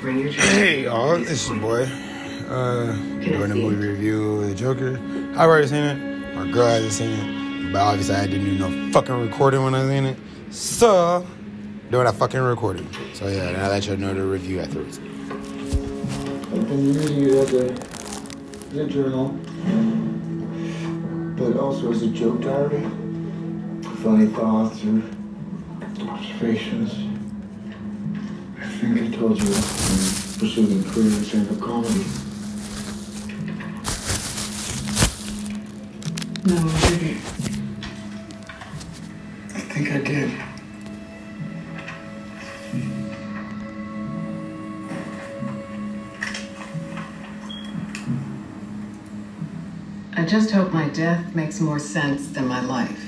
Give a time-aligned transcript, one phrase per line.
[0.00, 1.82] Hey y'all, it's your boy.
[2.48, 4.96] Uh, doing a movie review of the Joker.
[5.32, 6.34] I've already seen it.
[6.36, 9.84] My girl hasn't seen it, but obviously I didn't do no fucking recording when I
[9.88, 10.16] seen it.
[10.50, 11.26] So,
[11.90, 12.88] doing a fucking recording.
[13.12, 14.98] So yeah, now let you know the review afterwards.
[14.98, 19.30] I've been using it as a, as a journal,
[21.36, 22.84] but also as a joke diary.
[24.04, 25.02] Funny thoughts or
[26.08, 27.07] observations.
[28.88, 32.04] I think I told you I'm pursuing a career in stand-up comedy.
[36.46, 37.20] No, I didn't.
[39.54, 40.30] I think I did.
[50.16, 53.07] I just hope my death makes more sense than my life.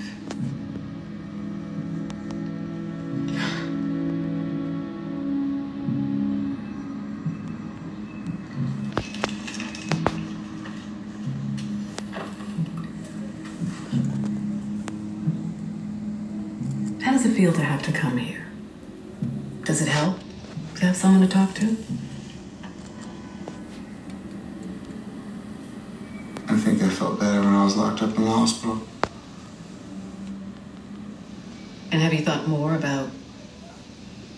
[32.40, 33.10] And have you thought more about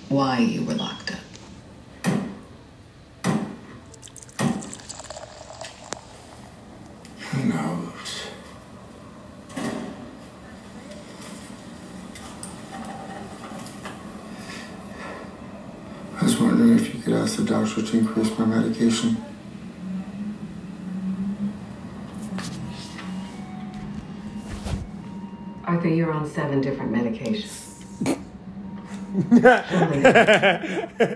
[0.08, 1.18] why you were locked up?
[7.30, 8.26] Who knows?
[16.20, 19.16] I was wondering if you could ask the doctor to increase my medication.
[25.64, 27.61] Arthur, you're on seven different medications.
[29.42, 31.08] 哈哈哈哈哈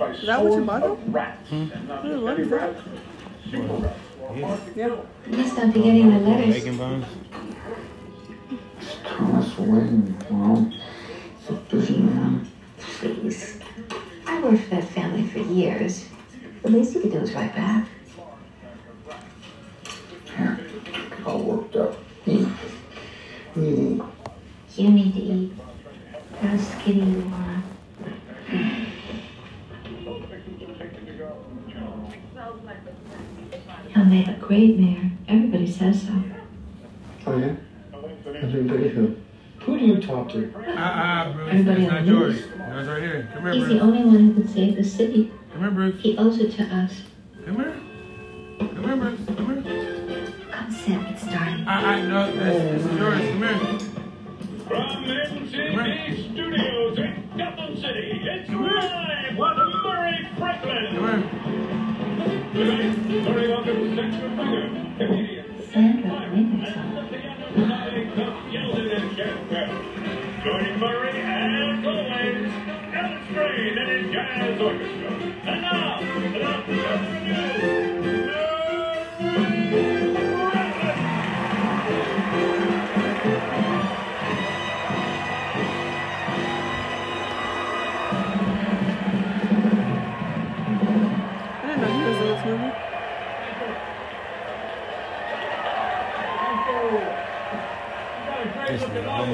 [0.00, 1.82] under siege that what you swarms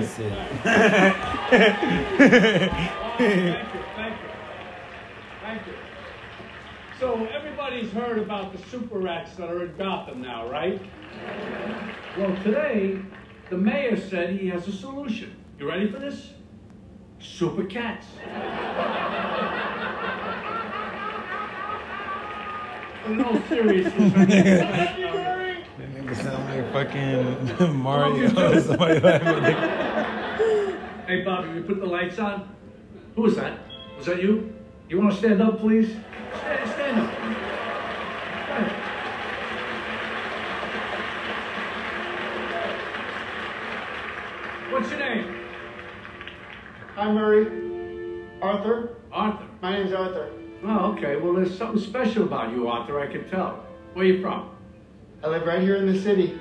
[0.00, 0.38] is bullshit.
[0.62, 1.74] Thank
[3.74, 4.28] you, thank you.
[5.42, 5.72] Thank you.
[6.98, 10.80] So everybody's heard about the super rats that are in Gotham now, right?
[12.18, 12.98] Well, today,
[13.48, 15.36] the mayor said he has a solution.
[15.58, 16.32] You ready for this?
[17.18, 18.06] Super cats.
[23.06, 24.12] In all seriousness,
[25.80, 28.28] That nigga sound like fucking Mario.
[28.60, 29.79] Somebody laughing.
[31.10, 32.48] Hey, Bobby, you put the lights on?
[33.16, 33.58] Who was that?
[33.98, 34.54] Was that you?
[34.88, 35.96] You want to stand up, please?
[36.38, 37.12] Stand, stand up.
[38.44, 38.70] Stand.
[44.70, 45.34] What's your name?
[46.94, 48.28] Hi, Murray.
[48.40, 48.94] Arthur.
[49.10, 49.46] Arthur.
[49.62, 50.30] My name's Arthur.
[50.62, 51.16] Oh, okay.
[51.16, 53.66] Well, there's something special about you, Arthur, I can tell.
[53.94, 54.50] Where are you from?
[55.24, 56.38] I live right here in the city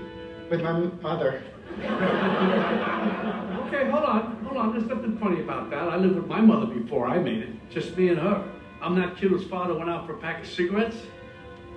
[0.52, 1.42] with my mother.
[3.72, 4.72] Okay, hold on, hold on.
[4.72, 5.90] There's nothing funny about that.
[5.90, 7.70] I lived with my mother before I made it.
[7.70, 8.52] Just me and her.
[8.82, 10.98] I'm that kid whose father went out for a pack of cigarettes,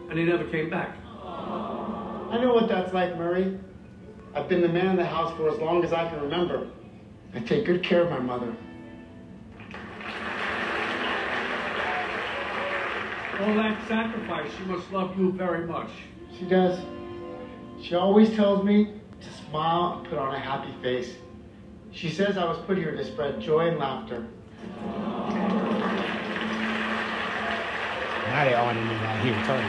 [0.08, 0.96] and he never came back.
[1.22, 3.58] I know what that's like, Murray.
[4.34, 6.70] I've been the man in the house for as long as I can remember.
[7.34, 8.56] I take good care of my mother.
[13.38, 15.90] All that sacrifice, she must love you very much.
[16.38, 16.80] She does.
[17.82, 21.16] She always tells me to smile and put on a happy face.
[21.94, 24.26] She says I was put here to spread joy and laughter.
[28.26, 29.68] Now they all in me out here talking.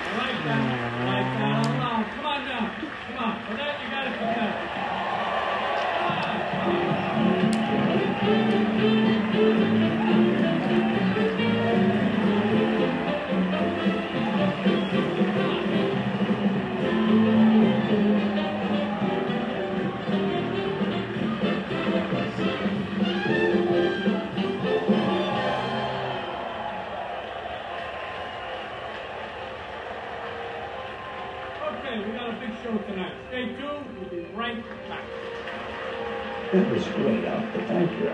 [0.00, 0.62] I like that.
[0.94, 1.66] I like that.
[1.66, 2.04] Hold on.
[2.04, 2.70] Come on down.
[2.70, 2.92] Come on.
[3.06, 3.07] For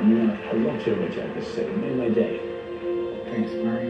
[0.08, 0.20] You.
[0.20, 1.62] I mean, I, I loved hearing you had to say.
[1.62, 2.38] It made my day.
[3.30, 3.87] Thanks, Murray.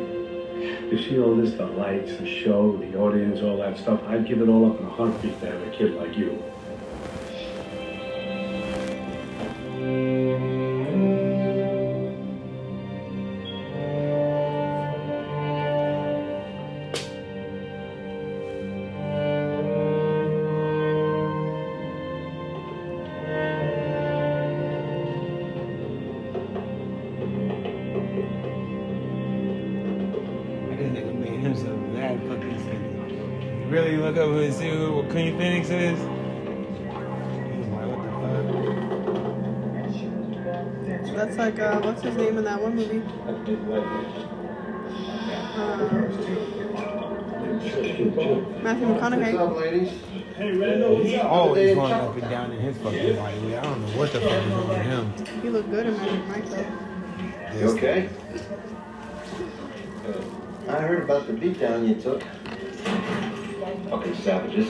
[0.91, 4.01] You see all this, the lights, the show, the audience, all that stuff.
[4.07, 6.43] I'd give it all up in a heartbeat to have a kid like you.
[42.05, 43.03] His name in that one movie?
[45.57, 45.73] Uh,
[48.63, 49.33] Matthew McConaughey.
[49.33, 49.91] What's up, ladies?
[50.37, 51.03] Hey, Randall.
[51.03, 53.57] He's always going up and down in his fucking body.
[53.57, 55.13] I don't know what the fuck is wrong with him.
[55.43, 57.59] He looked good in Magic Mike though.
[57.59, 58.09] You okay?
[60.69, 62.23] I heard about the beatdown you took.
[63.91, 64.69] Fucking savages.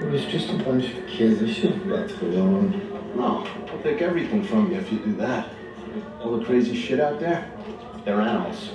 [0.00, 1.40] It was just a bunch of kids.
[1.40, 2.97] They should have left it alone.
[3.14, 5.48] No, I'll take everything from you if you do that.
[6.20, 7.50] All the crazy shit out there,
[8.04, 8.70] they're animals.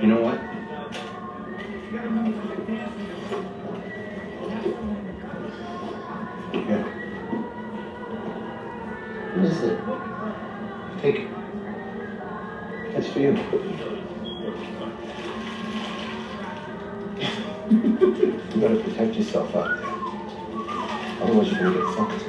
[0.00, 0.38] you know what?
[6.52, 6.82] Here.
[9.34, 9.78] What is it?
[11.02, 11.28] Take it.
[12.92, 13.97] That's for you.
[18.58, 19.86] You better protect yourself out there.
[21.22, 22.22] Otherwise you're gonna get fucked.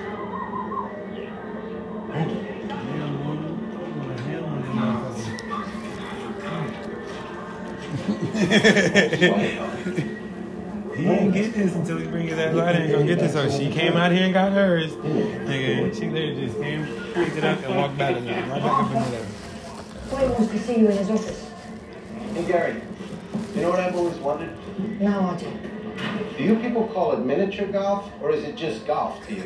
[10.96, 13.34] He didn't get this until he bring his ass out here and go get this.
[13.34, 14.92] So she came out here and got hers.
[14.92, 18.92] Nigga, she literally just came, picked it up, and walked back and right back up
[18.96, 19.26] into there.
[20.12, 21.50] Hoyt wants to see you in his office.
[22.36, 22.82] Hey Gary,
[23.56, 24.56] you know what I've always wondered?
[25.02, 25.48] Now I Do
[26.44, 29.42] you people call it miniature golf or is it just golf to you?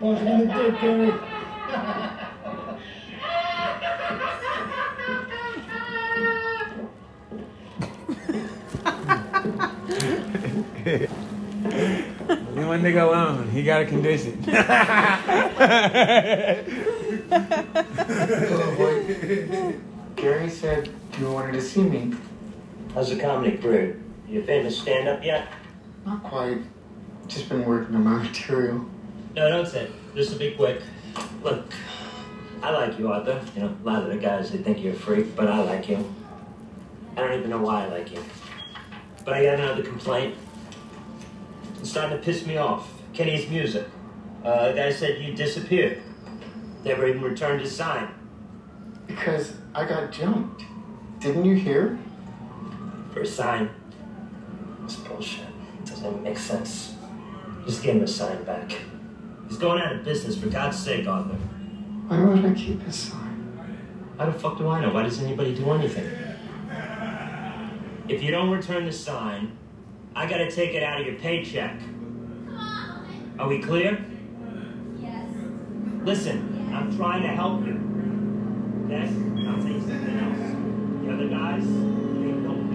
[0.00, 1.12] What's in the dick, Gary?
[10.84, 11.08] Leave
[12.66, 13.50] my nigga alone.
[13.50, 14.40] He got a condition.
[20.16, 22.16] Gary said you wanted to see me.
[22.92, 24.00] How's the comedy career?
[24.28, 25.48] You a famous stand-up yet?
[26.04, 26.58] Not quite.
[27.28, 28.84] Just been working on my material.
[29.34, 30.14] No, don't say it.
[30.14, 30.82] This will be quick.
[31.42, 31.66] Look,
[32.62, 33.40] I like you, Arthur.
[33.54, 35.88] You know, a lot of the guys, they think you're a freak, but I like
[35.88, 36.14] you.
[37.16, 38.22] I don't even know why I like you.
[39.24, 40.36] But I got another complaint.
[41.78, 42.90] It's starting to piss me off.
[43.12, 43.86] Kenny's music.
[44.44, 46.02] Uh, the guy said you disappeared.
[46.84, 48.08] Never even returned his sign.
[49.06, 50.64] Because I got jumped.
[51.24, 51.98] Didn't you hear?
[53.14, 53.70] For a sign.
[54.84, 55.46] It's bullshit.
[55.78, 56.96] It doesn't even make sense.
[57.64, 58.70] Just give him a sign back.
[59.48, 61.32] He's going out of business, for God's sake, Arthur.
[62.08, 63.58] Why would I keep his sign?
[64.18, 64.92] How the fuck do I know?
[64.92, 66.04] Why does anybody do anything?
[68.06, 69.56] If you don't return the sign,
[70.14, 71.80] I gotta take it out of your paycheck.
[73.38, 74.04] Are we clear?
[75.00, 75.26] Yes.
[76.02, 77.80] Listen, I'm trying to help you.
[78.84, 79.08] Okay?
[79.48, 80.63] I'll tell you something else.
[81.04, 82.73] The other guys, they don't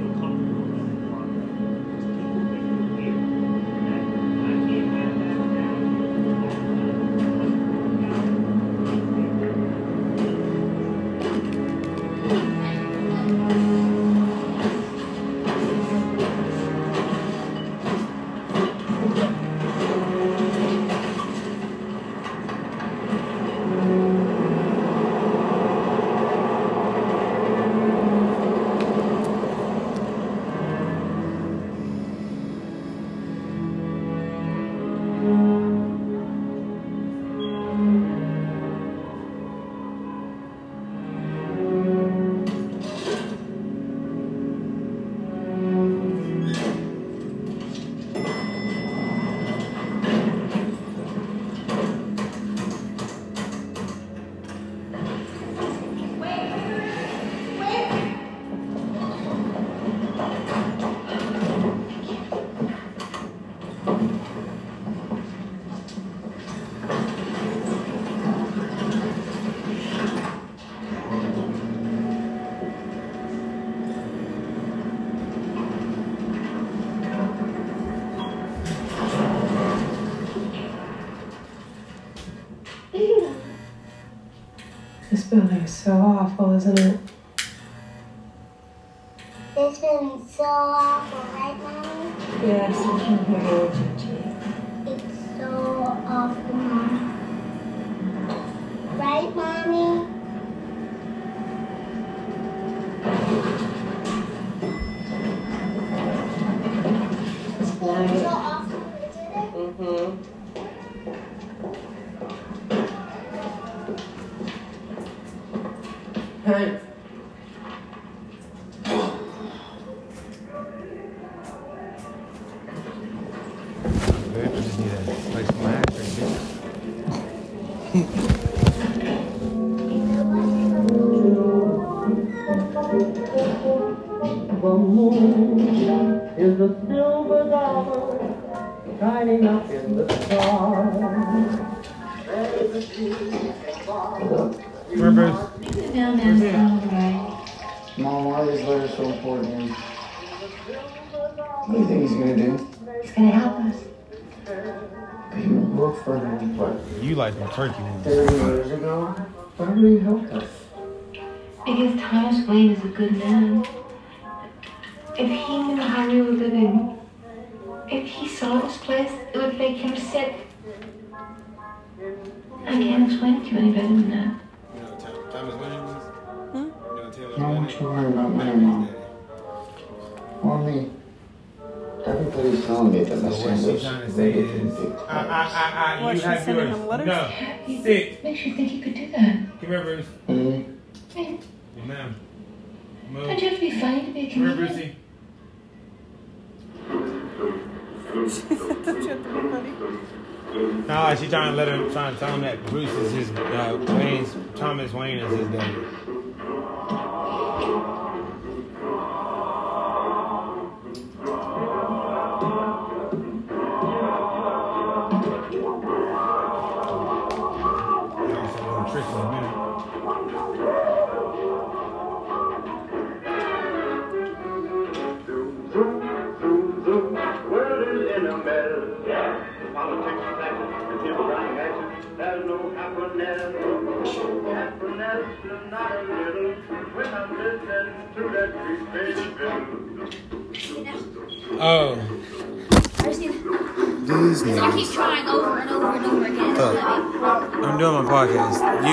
[85.90, 86.99] so awful, isn't it?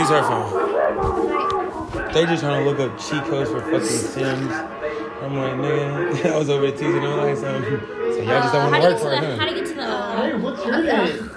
[0.07, 2.13] Use her phone.
[2.13, 4.53] They just trying to look up cheat codes for fucking Sims.
[4.53, 7.81] I'm like, nigga, I was over there teasing them like something.
[7.81, 9.47] So y'all just don't want to work for it, How huh?
[9.47, 9.83] to get to the?
[9.83, 11.31] Hey, what's your name?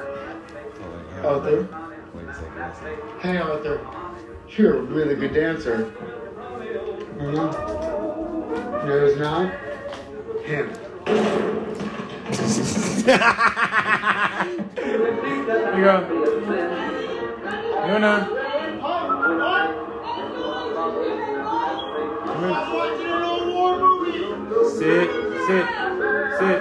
[1.24, 1.68] Arthur.
[3.22, 3.88] Hey, Arthur.
[4.50, 5.92] You're a really good dancer.
[7.18, 7.36] Mm-hmm.
[8.88, 9.52] No, it's not.
[10.46, 10.70] Him.
[15.80, 15.96] You go.
[17.88, 18.39] You know.
[22.40, 22.48] Sit,
[24.78, 25.66] sit,
[26.40, 26.60] sit.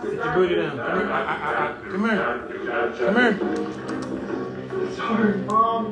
[0.00, 0.76] Sit your booty down.
[0.76, 1.10] Come here.
[1.10, 2.20] I, I, I, come here.
[2.96, 3.34] Come here.
[4.94, 5.82] Sorry, Mom.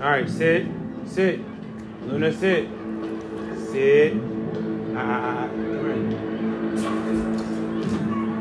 [0.00, 0.66] All right, sit,
[1.06, 1.40] sit.
[2.06, 2.68] Luna, sit.
[3.72, 4.14] Sit.
[4.94, 5.48] Ah.
[5.48, 5.98] Come here.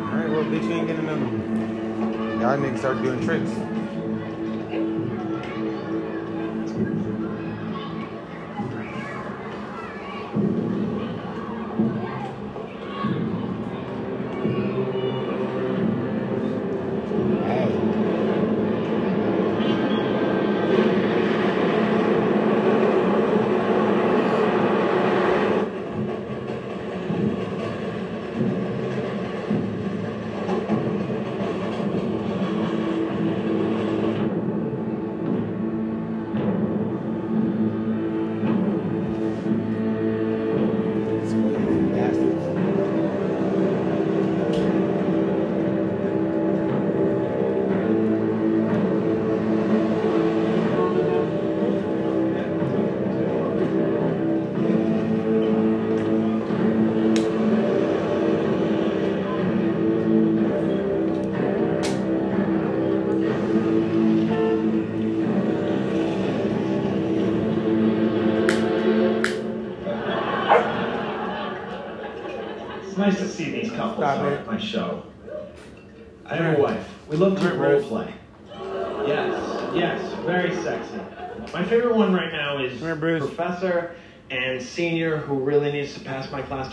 [0.04, 2.40] All right, well, bitch, you ain't getting another one.
[2.42, 3.73] Y'all niggas start doing tricks.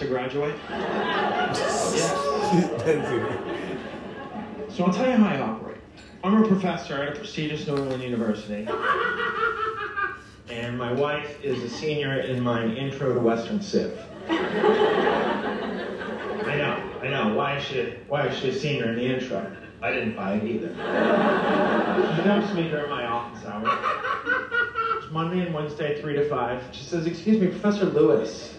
[0.01, 0.55] To graduate.
[0.71, 2.17] yes.
[4.71, 5.79] So I'll tell you how I operate.
[6.23, 8.69] I'm a professor at a prestigious New England university.
[10.49, 14.01] And my wife is a senior in my intro to Western Civ.
[14.29, 14.37] I
[16.57, 17.35] know, I know.
[17.35, 19.51] Why is she why is she a senior in the intro?
[19.83, 20.69] I didn't buy it either.
[20.69, 25.03] She comes to me during my office hours.
[25.03, 26.63] It's Monday and Wednesday, three to five.
[26.71, 28.55] She says, excuse me, Professor Lewis.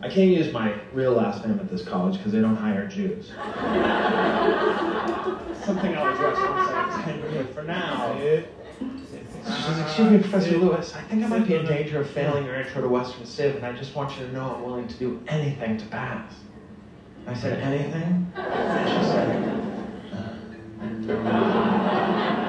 [0.00, 3.28] I can't use my real last name at this college because they don't hire Jews.
[5.64, 8.16] Something I'll address once I for now.
[8.18, 8.44] She
[9.62, 12.54] says, excuse me, Professor Lewis, I think I might be in danger of failing your
[12.54, 15.20] intro to Western Civ, and I just want you to know I'm willing to do
[15.26, 16.32] anything to pass.
[17.26, 18.32] I said, anything?
[18.36, 19.58] And she said,
[20.12, 20.38] uh,
[21.06, 22.47] Damn.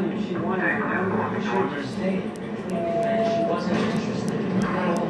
[0.00, 2.22] she wanted to come and she would stay.
[2.72, 5.06] And she wasn't interested at all.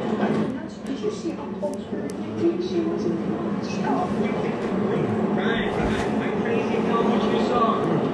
[0.84, 3.30] Did you see how cold she was in the
[5.36, 6.18] Right, right.
[6.18, 8.09] My crazy film that you saw.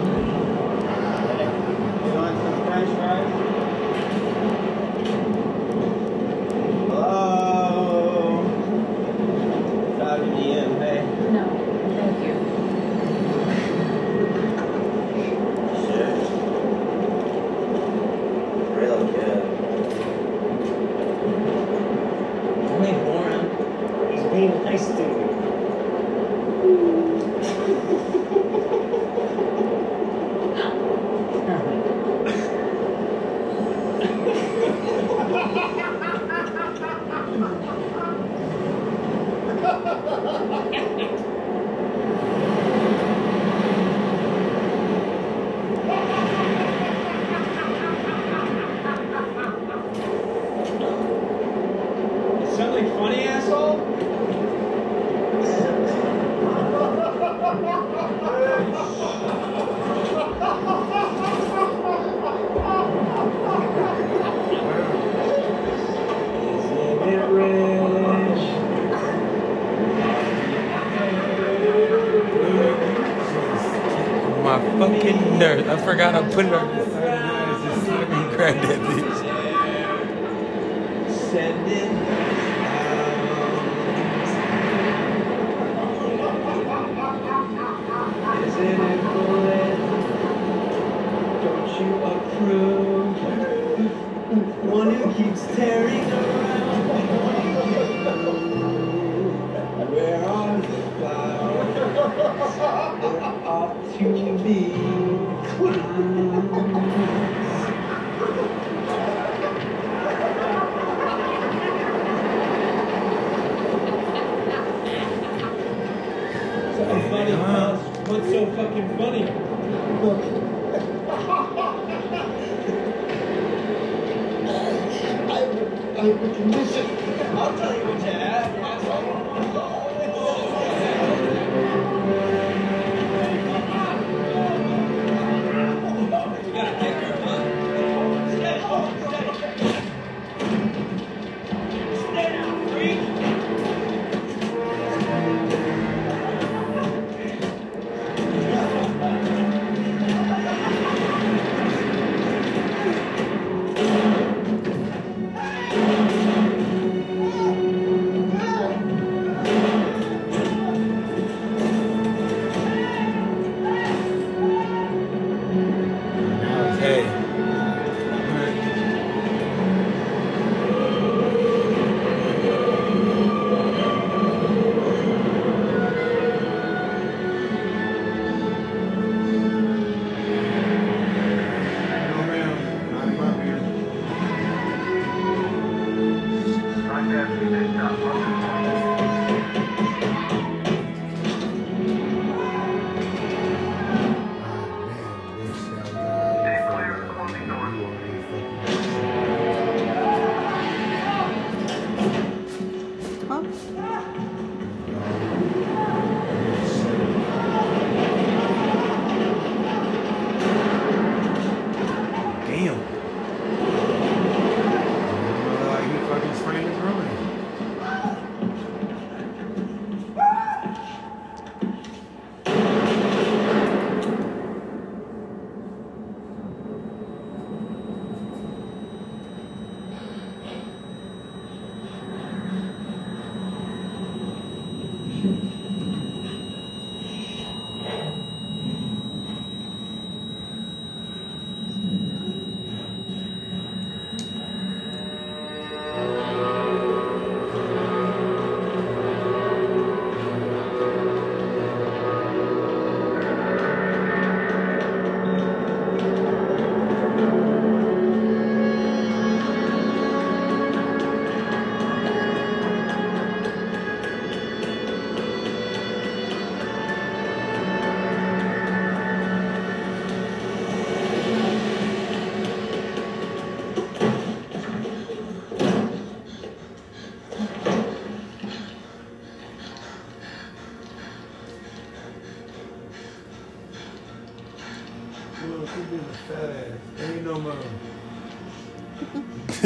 [76.36, 76.65] opener.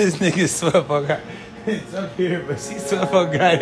[0.01, 1.21] This nigga swear got
[1.67, 3.61] it's up here, but she swear fuck got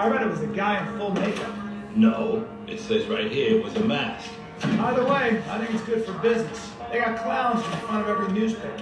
[0.00, 1.54] I read it was a guy in full makeup.
[1.94, 4.30] No, it says right here it was a mask.
[4.62, 6.72] Either way, I think it's good for business.
[6.90, 8.80] They got clowns in front of every newspaper.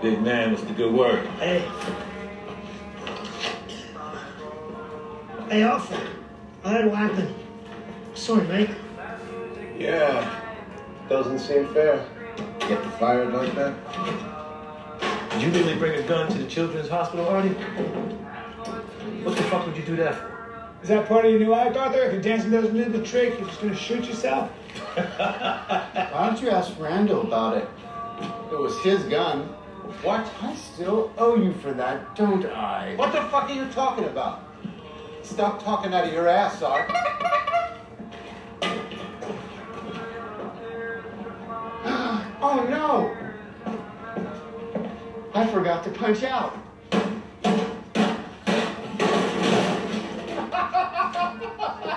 [0.00, 1.26] Big man was the good word.
[1.38, 1.58] Hey.
[5.50, 6.00] Hey, officer.
[6.64, 7.34] I had what happened.
[8.14, 8.70] Sorry, mate.
[9.78, 10.42] Yeah.
[11.10, 12.02] Doesn't seem fair.
[12.60, 13.74] Get you fired like that?
[15.32, 17.50] Did you really bring a gun to the children's hospital, Artie?
[19.22, 20.35] What the fuck would you do that for?
[20.86, 21.98] Is that part of your new act, Arthur?
[22.02, 24.48] If your dancing doesn't do the trick, you're just gonna shoot yourself?
[24.94, 27.68] Why don't you ask Randall about it?
[28.52, 29.48] It was his gun.
[30.02, 30.32] What?
[30.40, 32.94] I still owe you for that, don't I?
[32.94, 34.44] What the fuck are you talking about?
[35.22, 36.88] Stop talking out of your ass, Art.
[42.40, 43.12] oh no!
[45.34, 46.56] I forgot to punch out.
[51.46, 51.95] Ha ha ha!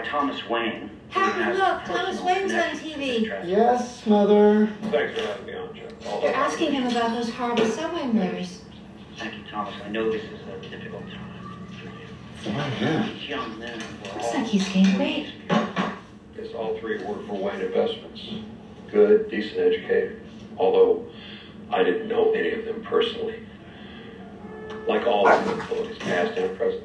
[0.00, 0.90] By Thomas Wayne.
[1.10, 3.22] who has Look, Thomas Wayne's on TV.
[3.46, 4.68] Yes, Mother.
[4.90, 6.20] Thanks for having me on, Joe.
[6.22, 8.62] They're asking him about those horrible subway murders.
[9.16, 9.74] Thank you, Thomas.
[9.84, 11.26] I know this is a difficult time.
[12.46, 15.32] Oh, These young men were Looks all like he's gained weight.
[15.48, 18.22] Guess all three work for Wayne Investments.
[18.90, 20.22] Good, decent educated.
[20.56, 21.06] Although
[21.70, 23.40] I didn't know any of them personally.
[24.88, 26.84] Like all of the employees, past and present.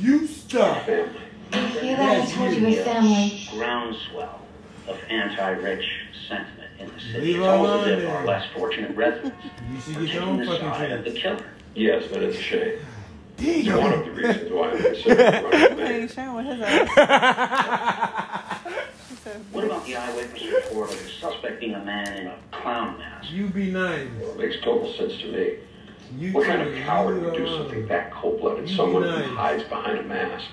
[0.00, 0.84] You stop.
[0.84, 1.20] Family.
[1.52, 2.28] Hear that?
[2.28, 3.48] I told you his family.
[3.52, 4.40] groundswell
[4.88, 5.84] of anti-rich
[6.28, 7.20] sentiment in the city.
[7.20, 9.36] Leave It's all all as on if our less fortunate residents
[9.72, 11.44] You should are get your own fucking side of the killer.
[11.74, 12.78] Yes, but it's a shame.
[13.38, 13.78] It's Damn.
[13.78, 16.08] one of the reasons why I'm considering running for Hey, mayor.
[16.08, 18.60] sharing with his ass.
[19.10, 22.36] He said, What about the eyewitness report of the suspect being a man in a
[22.52, 23.30] clown mask?
[23.30, 24.08] You be nice.
[24.20, 25.54] It makes total sense to me.
[26.18, 28.68] You What kind of coward would do uh, something that cold-blooded?
[28.70, 29.26] Someone nice.
[29.26, 30.46] who hides behind a mask.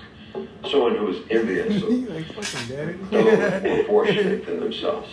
[0.70, 5.08] Someone who is envious of You like those more fortunate than themselves.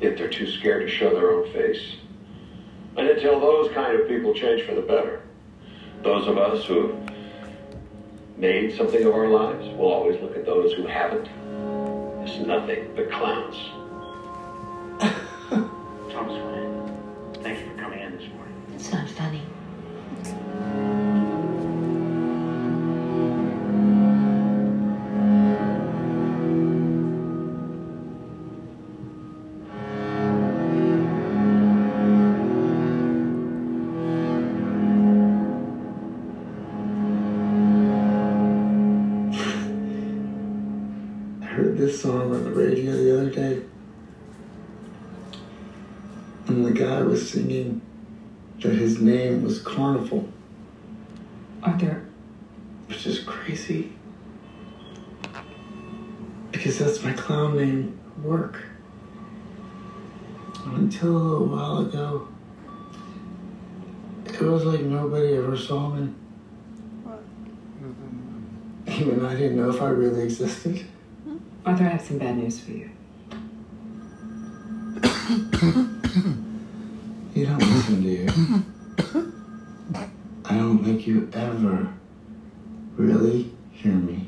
[0.00, 1.96] Yet they're too scared to show their own face.
[2.96, 5.22] And until those kind of people change for the better,
[6.02, 7.14] those of us who have
[8.36, 11.28] made something of our lives will always look at those who haven't
[12.26, 13.56] as nothing but clowns.
[16.10, 18.54] Thomas Wayne, thank you for coming in this morning.
[18.74, 19.42] It's not funny.
[41.80, 43.62] This song on the radio the other day.
[46.46, 47.80] And the guy was singing
[48.60, 50.28] that his name was Carnival,
[51.62, 52.06] Arthur,
[52.86, 53.92] which is crazy.
[56.52, 58.62] Because that's my clown name, work.
[60.66, 62.28] Until a little while ago,
[64.26, 66.12] it was like nobody ever saw me.
[68.86, 70.84] Even I didn't know if I really existed.
[71.64, 72.90] Arthur, I have some bad news for you.
[77.32, 78.26] You don't listen, do you?
[80.44, 81.88] I don't think you ever
[82.96, 84.26] really hear me.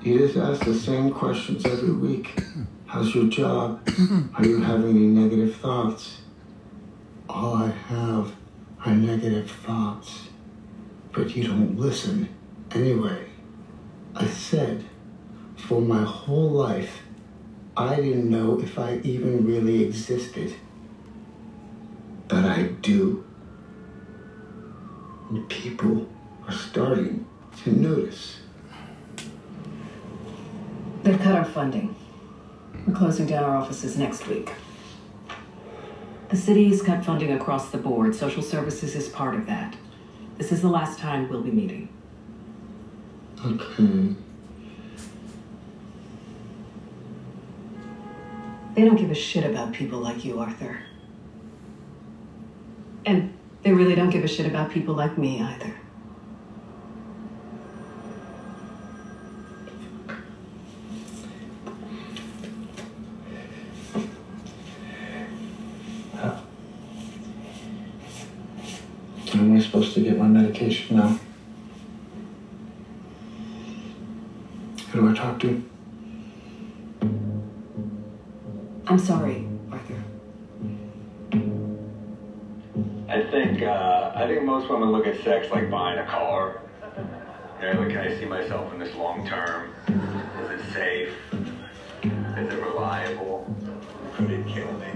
[0.00, 2.40] You just ask the same questions every week.
[2.86, 3.86] How's your job?
[4.34, 6.18] Are you having any negative thoughts?
[7.28, 8.32] All I have
[8.86, 10.28] are negative thoughts.
[11.12, 12.28] But you don't listen
[12.70, 13.26] anyway.
[14.14, 14.84] I said,
[15.64, 17.00] for my whole life,
[17.76, 20.54] I didn't know if I even really existed.
[22.28, 23.24] But I do.
[25.30, 26.06] And people
[26.46, 27.26] are starting
[27.62, 28.40] to notice.
[31.02, 31.96] They've cut our funding.
[32.86, 34.52] We're closing down our offices next week.
[36.28, 38.14] The city has cut funding across the board.
[38.14, 39.76] Social services is part of that.
[40.36, 41.88] This is the last time we'll be meeting.
[43.44, 44.14] Okay.
[48.74, 50.80] They don't give a shit about people like you, Arthur.
[53.06, 55.74] And they really don't give a shit about people like me either.
[84.64, 86.62] Most women look at sex like buying a car.
[87.60, 89.74] They're like, can I see myself in this long term?
[90.42, 91.12] Is it safe?
[92.02, 93.54] Is it reliable?
[94.14, 94.86] Could it kill me?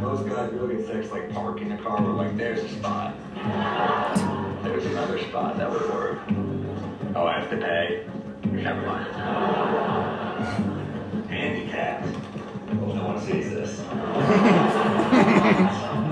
[0.00, 2.02] Those guys look at sex like parking a car.
[2.02, 3.14] We're like, there's a spot.
[4.64, 6.18] There's another spot that would work.
[7.14, 8.04] Oh, I have to pay.
[8.50, 9.14] Never mind.
[11.30, 12.04] Handicap.
[12.72, 14.84] No one sees this.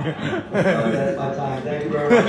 [0.06, 1.62] that's my time.
[1.62, 2.24] Thank you very much.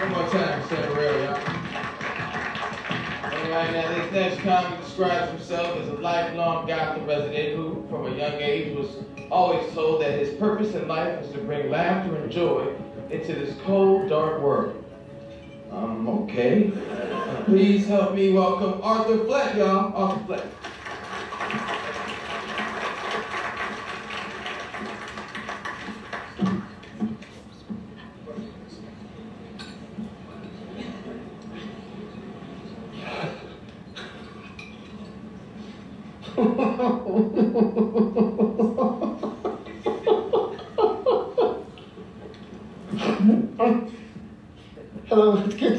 [0.00, 0.90] One more time, Sam
[3.32, 8.06] All right, now this next comic describes himself as a lifelong Gotham resident who, from
[8.06, 8.96] a young age, was
[9.30, 12.76] always told that his purpose in life was to bring laughter and joy
[13.10, 14.84] into this cold, dark world.
[15.72, 16.70] Um, okay.
[16.90, 19.94] Uh, please help me welcome Arthur Fleck, y'all.
[19.94, 20.44] Arthur Fleck.
[45.08, 45.75] あの、つけ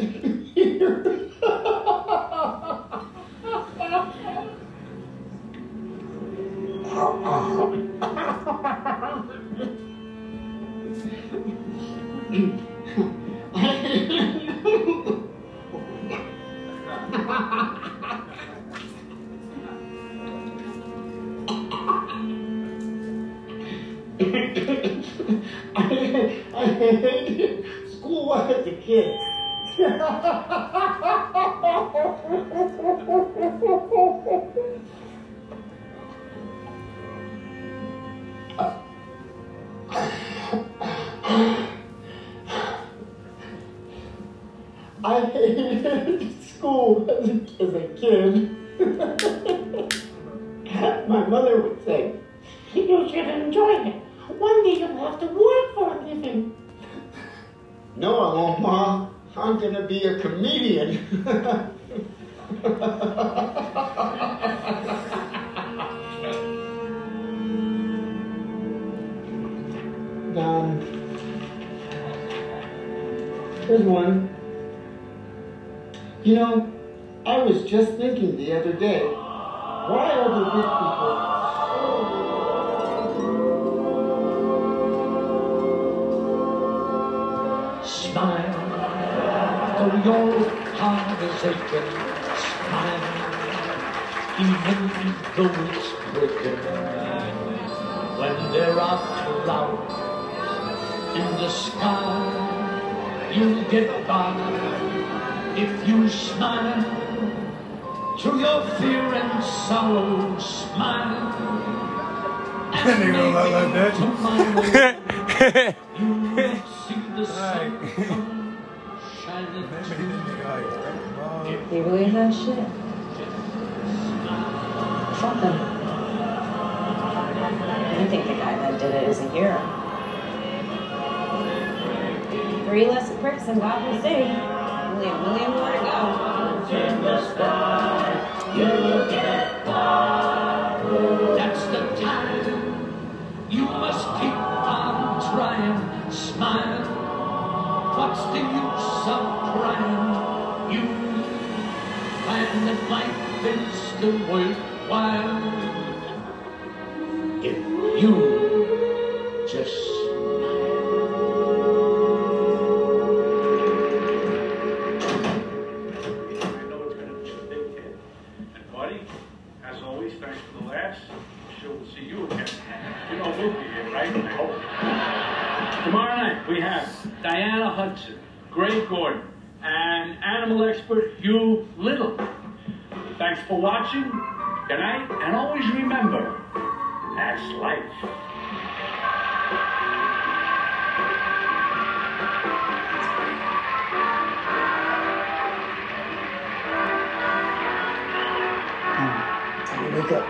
[199.93, 200.25] wake up,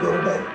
[0.00, 0.46] go to bed.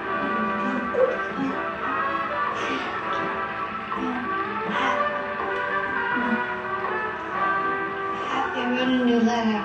[8.57, 9.61] I wrote a new letter.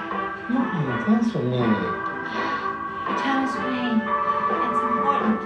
[0.50, 0.60] No,
[1.06, 1.58] that's for me.
[3.20, 4.00] Thomas Wayne,
[4.66, 5.40] it's important.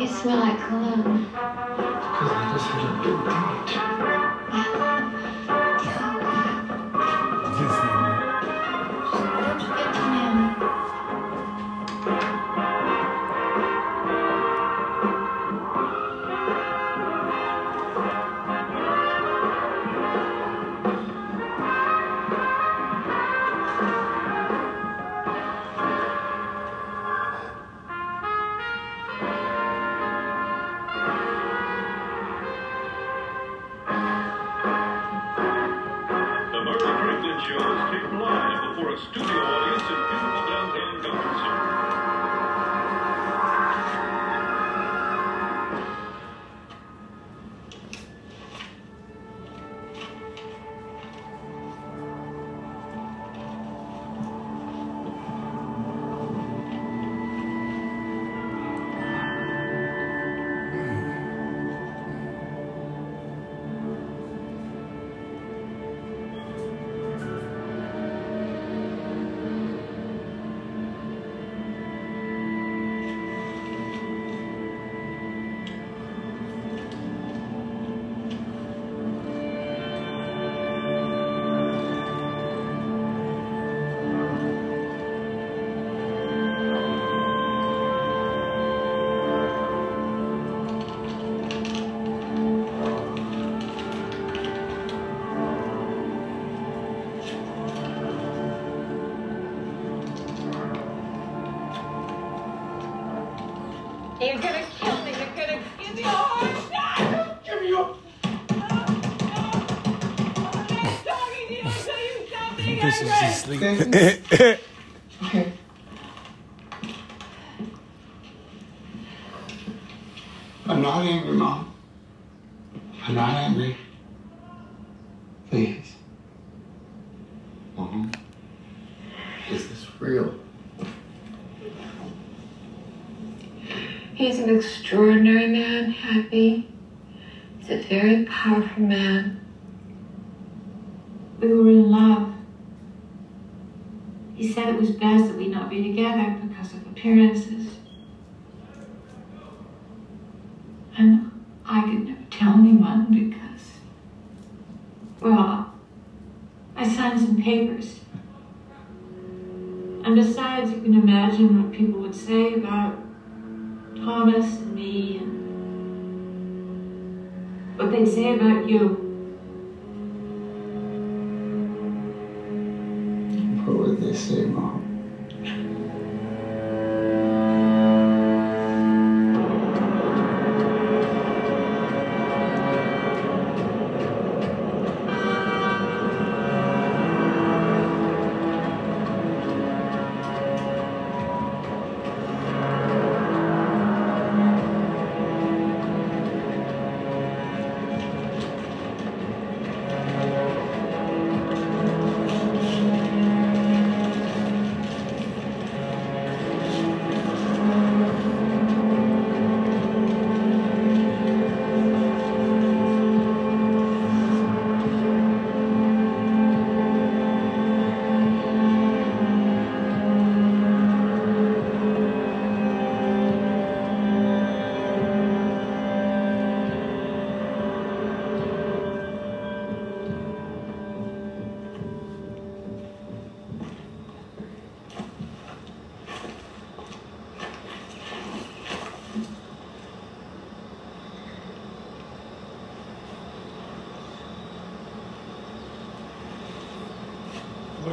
[0.00, 1.26] You smell like cologne.
[1.26, 3.99] Because I just had a big date.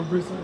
[0.10, 0.37] What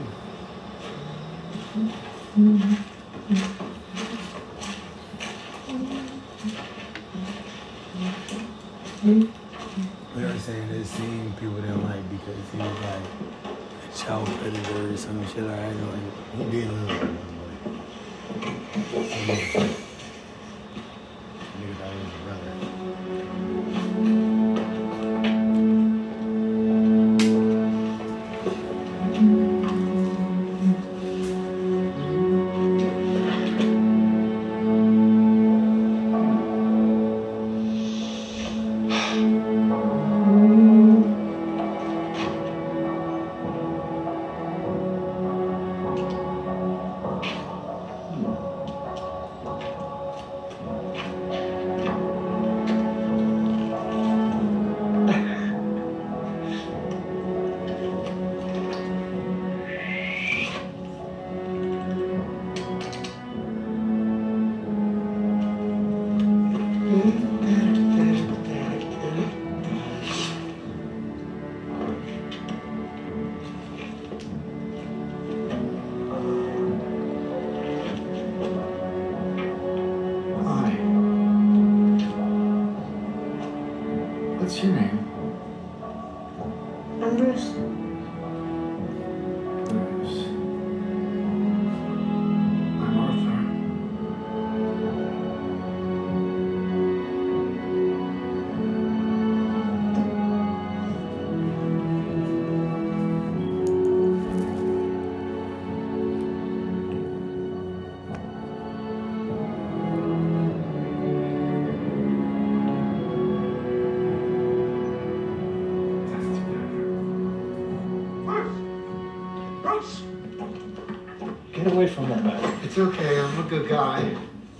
[122.74, 123.20] It's okay.
[123.20, 124.02] I'm a good guy.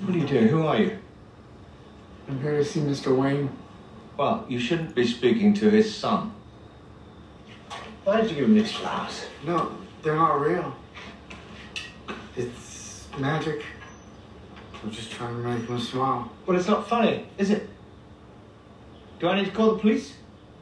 [0.02, 0.48] What are you doing?
[0.48, 1.00] Who are you?
[2.28, 3.18] I'm here to see Mr.
[3.18, 3.50] Wayne.
[4.16, 6.32] Well, you shouldn't be speaking to his son.
[8.04, 9.26] Why did you give him these flowers?
[9.44, 10.76] No, they're not real.
[12.38, 13.64] It's magic.
[14.84, 16.32] I'm just trying to make him smile.
[16.46, 17.68] Well, it's not funny, is it?
[19.20, 20.14] Do I need to call the police?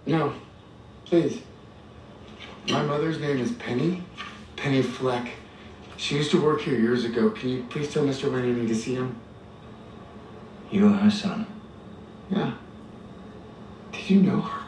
[0.06, 0.34] No,
[1.04, 1.42] please.
[2.70, 4.04] My mother's name is Penny.
[4.56, 5.32] Penny Fleck.
[6.02, 7.30] She used to work here years ago.
[7.30, 8.34] Can you please tell Mr.
[8.34, 9.16] Wayne I need to see him?
[10.72, 11.46] You are her son?
[12.32, 12.54] Yeah.
[13.92, 14.61] Did you know her?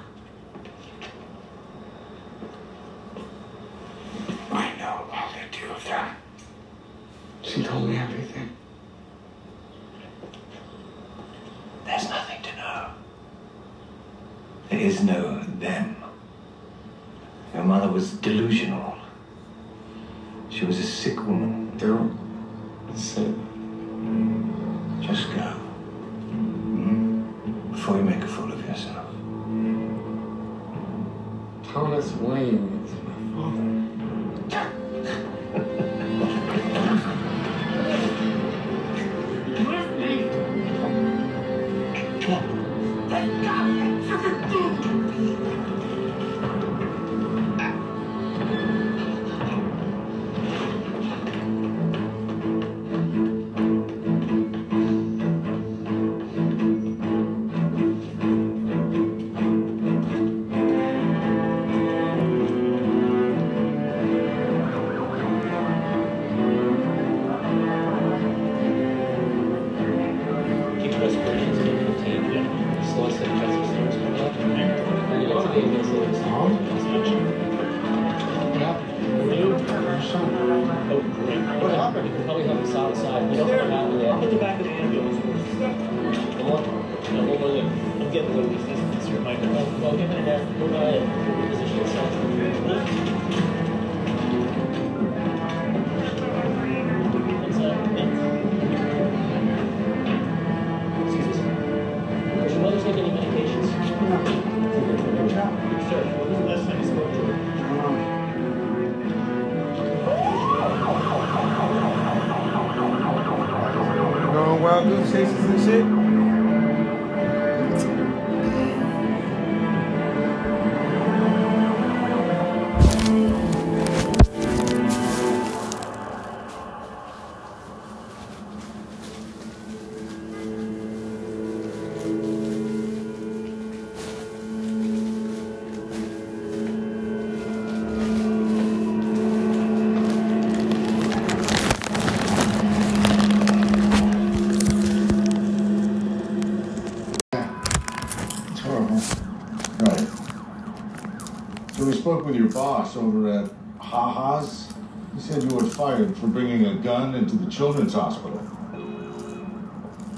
[152.34, 154.74] With your boss over at Ha-Ha's.
[155.14, 158.40] He said you were fired for bringing a gun into the children's hospital.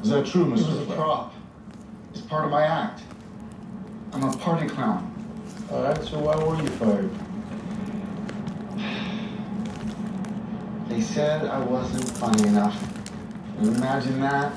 [0.02, 0.60] Is that true, Mr.
[0.60, 1.34] It was a prop.
[2.12, 3.02] It's part of my act.
[4.14, 5.12] I'm a party clown.
[5.70, 7.10] All right, so why were you fired?
[10.88, 12.82] They said I wasn't funny enough.
[13.62, 14.54] You imagine that?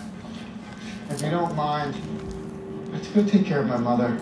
[1.11, 1.96] If you don't mind,
[2.92, 4.20] let's go take care of my mother.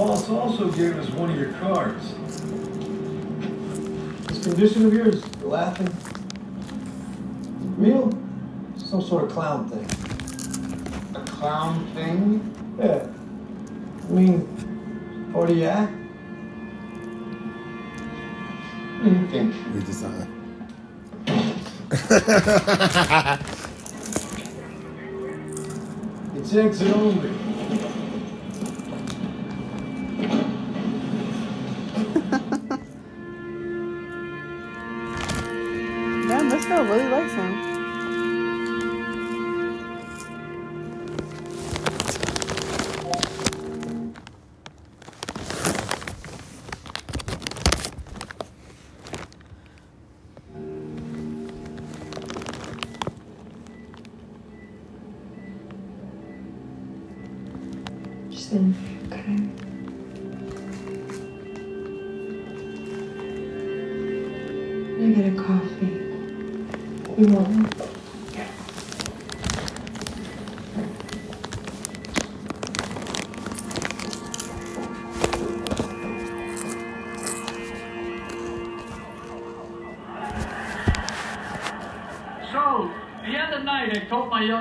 [0.00, 2.14] Your boss also gave us one of your cards.
[4.28, 5.94] This condition of yours, you're laughing.
[7.76, 8.10] Real?
[8.78, 9.84] Some sort of clown thing.
[11.14, 12.40] A clown thing?
[12.78, 13.06] Yeah.
[14.08, 14.46] I mean,
[15.34, 15.92] part of your act?
[19.02, 19.54] What do you think?
[19.74, 20.28] Read the.
[26.36, 27.39] It's exit only.
[36.90, 37.69] Really likes him.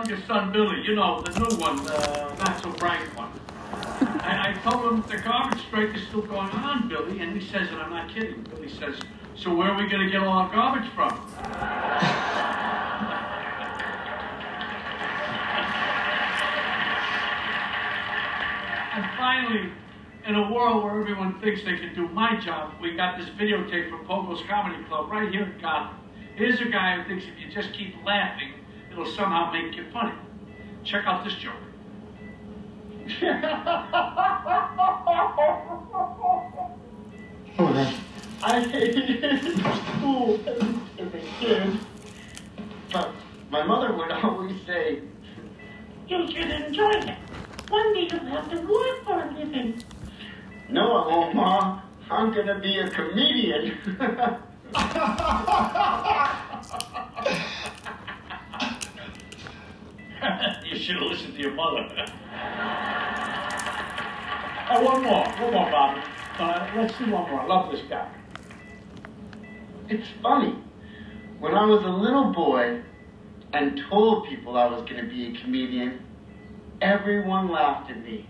[0.10, 3.30] Youngest son Billy, you know, the new one, the not so bright one.
[4.24, 7.70] I, I told him the garbage strike is still going on, Billy, and he says,
[7.70, 8.96] and I'm not kidding, Billy says,
[9.36, 11.12] so where are we going to get all our garbage from?
[18.96, 19.72] and finally,
[20.26, 23.92] in a world where everyone thinks they can do my job, we got this videotape
[23.92, 25.98] from Pogo's Comedy Club right here in Gotham.
[26.36, 28.49] Here's a guy who thinks if you just keep laughing,
[29.00, 30.14] it'll somehow make you funny.
[30.84, 31.54] Check out this joke.
[37.62, 38.02] Oh,
[38.42, 39.58] I hated
[39.98, 41.78] school as a kid.
[42.92, 43.12] But
[43.50, 45.02] my mother would always say,
[46.08, 47.18] You should enjoy it.
[47.70, 49.84] One day you'll have to work for a living.
[50.70, 51.82] No, I won't, Ma.
[52.10, 53.78] I'm gonna be a comedian.
[60.66, 61.88] you should have listened to your mother.
[64.70, 66.02] uh, one more, one more, Bobby.
[66.38, 67.42] Uh, let's see one more.
[67.42, 68.10] I love this guy.
[69.88, 70.56] It's funny.
[71.40, 72.82] When I was a little boy
[73.54, 76.06] and told people I was going to be a comedian,
[76.82, 78.28] everyone laughed at me.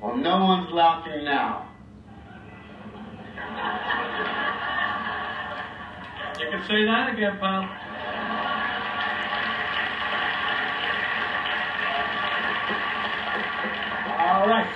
[0.00, 1.70] Well, no one's laughing now.
[6.38, 7.83] You can say that again, pal.
[14.24, 14.66] All right,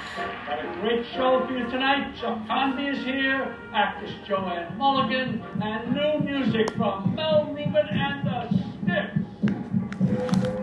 [0.47, 2.15] got a great show for you tonight.
[2.21, 8.49] Chuck Conby is here, actress Joanne Mulligan, and new music from Mel Rubin and the
[8.85, 10.58] Sniffs.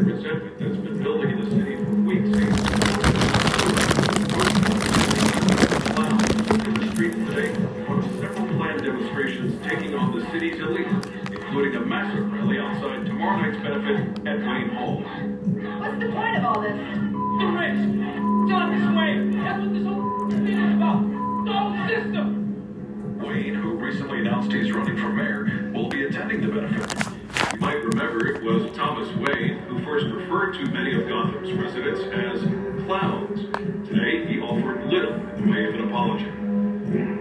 [0.00, 2.48] That's been building in the city for weeks in
[6.74, 7.52] the streets today
[8.18, 10.86] several planned demonstrations taking on the city's elite,
[11.30, 15.02] including a massive rally outside tomorrow night's benefit at Wayne Hall.
[15.80, 16.72] What's the point of all this?
[16.72, 17.80] The rich,
[18.48, 19.32] Thomas Wayne.
[19.32, 21.04] That's what this whole thing is about.
[21.44, 23.20] The system.
[23.20, 27.12] Wayne, who recently announced he's running for mayor, will be attending the benefit.
[27.52, 28.39] You might remember
[28.90, 32.42] Thomas Wayne who first referred to many of Gotham's residents as
[32.86, 33.38] clowns.
[33.86, 36.26] Today, he offered little in the way of an apology.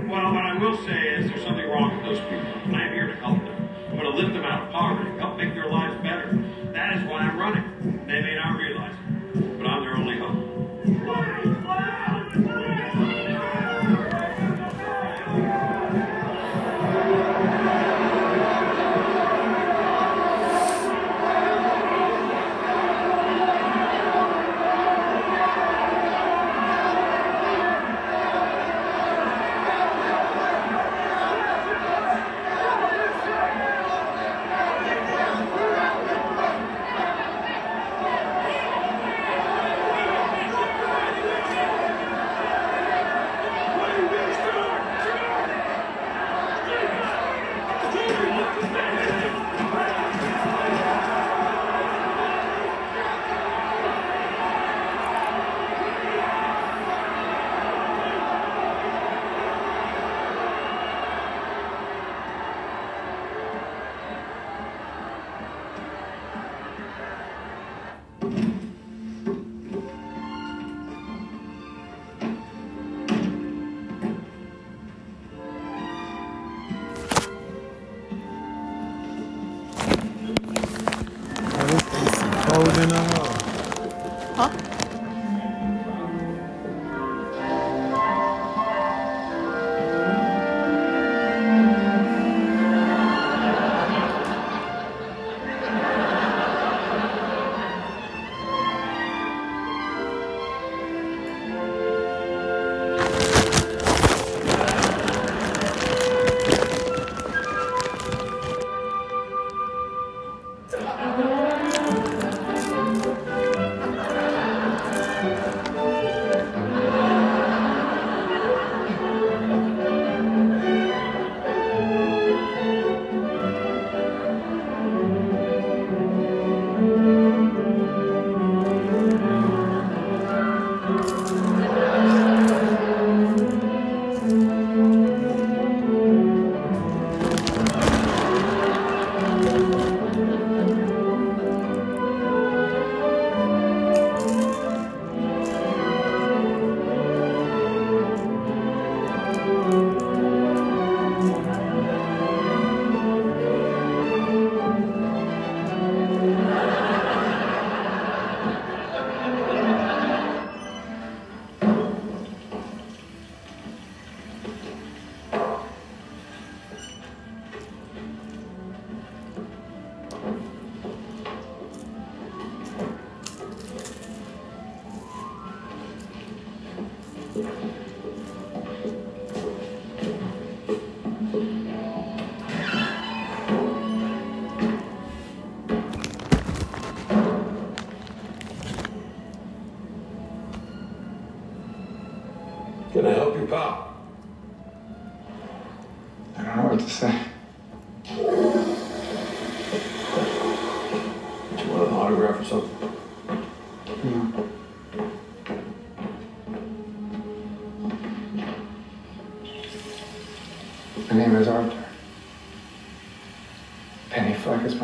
[0.09, 2.76] Well, what I will say is there's something wrong with those people.
[2.76, 3.70] I am here to help them.
[3.86, 6.43] I'm going to lift them out of poverty, help make their lives better.
[6.74, 8.03] That is why I'm running.
[8.07, 8.57] They may not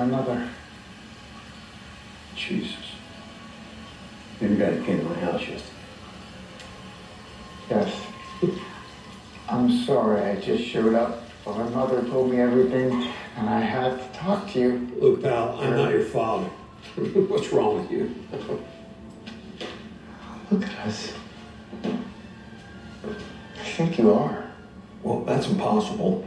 [0.06, 0.50] Fleck is my mother.
[2.36, 2.76] Jesus.
[4.42, 5.72] You're the guy that came to my house yesterday.
[7.70, 8.02] Yes.
[9.48, 11.22] I'm sorry, I just showed up.
[11.46, 12.92] But my mother told me everything,
[13.38, 14.92] and I had to talk to you.
[15.00, 16.48] Look, pal, I'm not your father.
[16.96, 18.14] What's wrong with you?
[20.52, 21.14] Look at us.
[21.84, 24.50] I think you are.
[25.04, 26.26] Well, that's impossible.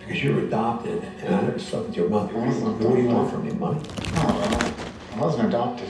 [0.00, 2.36] Because you're adopted, and I never slept with your mother.
[2.38, 3.14] I wasn't What do you adopted.
[3.14, 3.80] want from me, money?
[4.14, 4.22] No,
[5.14, 5.88] I wasn't adopted.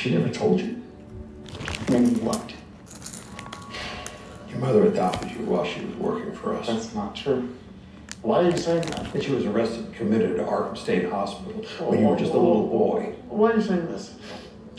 [0.00, 0.80] She, never told you.
[1.90, 2.54] Mean, what?
[4.48, 6.68] Your mother adopted you while she was working for us.
[6.68, 7.50] That's not true.
[8.22, 9.12] Why are you saying that?
[9.14, 12.38] And she was arrested and committed to Arkham State Hospital when you were just a
[12.38, 13.14] little boy.
[13.28, 14.14] Why are you saying this?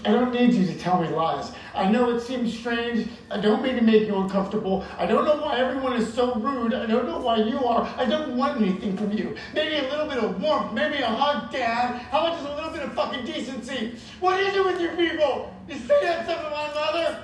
[0.06, 1.52] I don't need you to tell me lies.
[1.74, 3.08] I know it seems strange.
[3.30, 4.86] I don't mean to make you uncomfortable.
[4.98, 6.74] I don't know why everyone is so rude.
[6.74, 7.88] I don't know why you are.
[7.98, 9.36] I don't want anything from you.
[9.54, 10.74] Maybe a little bit of warmth.
[10.74, 12.02] Maybe a hug, Dad.
[12.12, 13.96] How about just a little bit of fucking decency?
[14.20, 15.54] What is it with you people?
[15.70, 17.24] You say that stuff to my mother?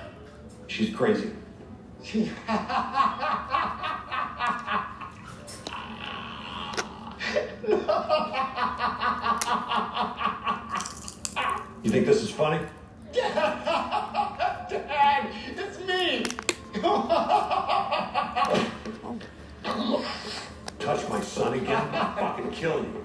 [0.66, 1.32] She's crazy.
[2.02, 2.30] She.
[11.84, 12.60] You think this is funny?
[14.70, 16.24] Dad, it's me.
[20.78, 23.04] Touch my son again, and I'll fucking kill you.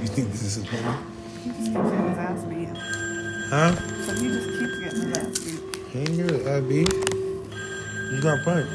[0.00, 0.96] You think this is funny?
[1.42, 2.68] He just keeps getting his ass beat.
[3.48, 3.72] Huh?
[4.04, 5.60] So he just keeps getting his ass beat.
[5.88, 6.72] He ain't good, uh, B.
[8.12, 8.70] You got punched.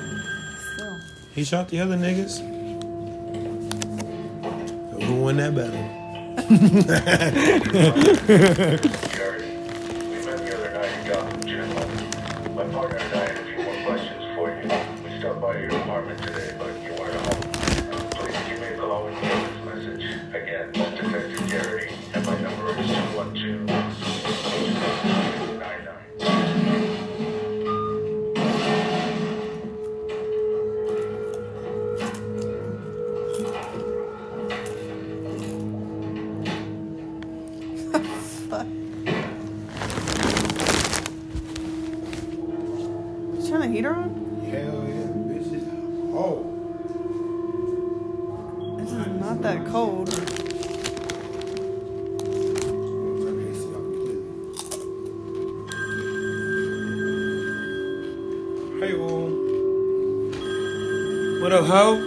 [0.74, 0.95] Still.
[1.34, 2.41] He shot the other niggas.
[4.91, 6.03] So who won that battle?
[6.54, 6.60] My
[12.66, 14.70] partner and I had a few more questions for you.
[15.04, 16.22] We stopped by your apartment
[61.44, 61.66] What up?
[61.66, 61.98] Uh,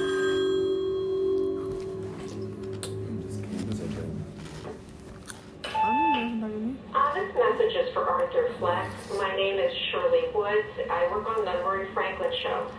[7.12, 8.90] this message is for Arthur Fleck.
[9.18, 10.80] My name is Shirley Woods.
[10.90, 12.70] I work on the Murray Franklin show.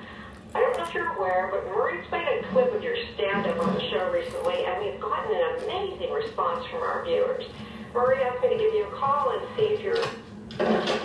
[0.55, 3.75] I don't know if you're aware, but Murray's played a clip of your stand-up on
[3.75, 7.45] the show recently, and we've gotten an amazing response from our viewers.
[7.93, 10.96] Murray asked me to give you a call and see if you're...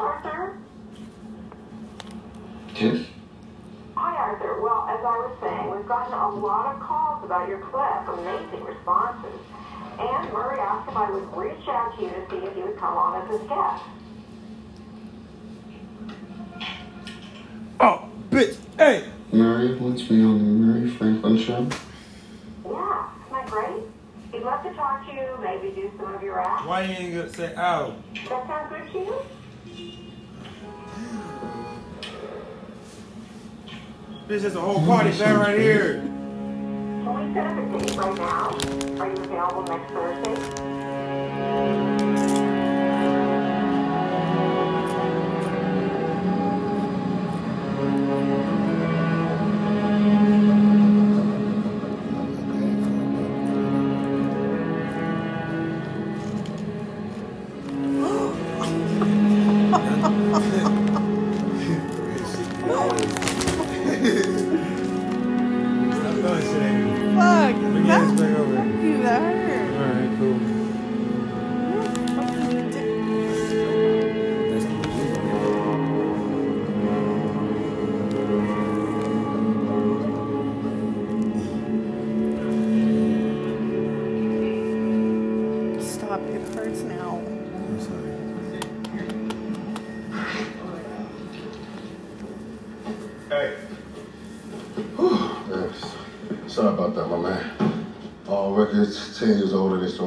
[0.00, 0.58] Arthur?
[2.74, 3.06] Yes?
[3.96, 4.60] Hi, Arthur.
[4.62, 8.64] Well, as I was saying, we've gotten a lot of calls about your clip, amazing
[8.64, 9.40] responses.
[9.98, 12.78] And Murray asked if I would reach out to you to see if you would
[12.78, 13.84] come on as his guest.
[17.80, 18.56] Oh, bitch.
[18.78, 19.04] Hey.
[19.32, 21.68] Murray wants me on the Murray Franklin show.
[22.64, 23.82] Yeah, isn't that great?
[24.32, 26.66] He'd love to talk to you, maybe do some of your acts.
[26.66, 27.94] Why you ain't gonna say ow?
[28.28, 29.22] That sounds good to you?
[34.30, 35.94] Bitch, is a whole party fan right here.
[35.94, 38.50] Can we set up a date right now?
[39.02, 41.89] Are you available next Thursday?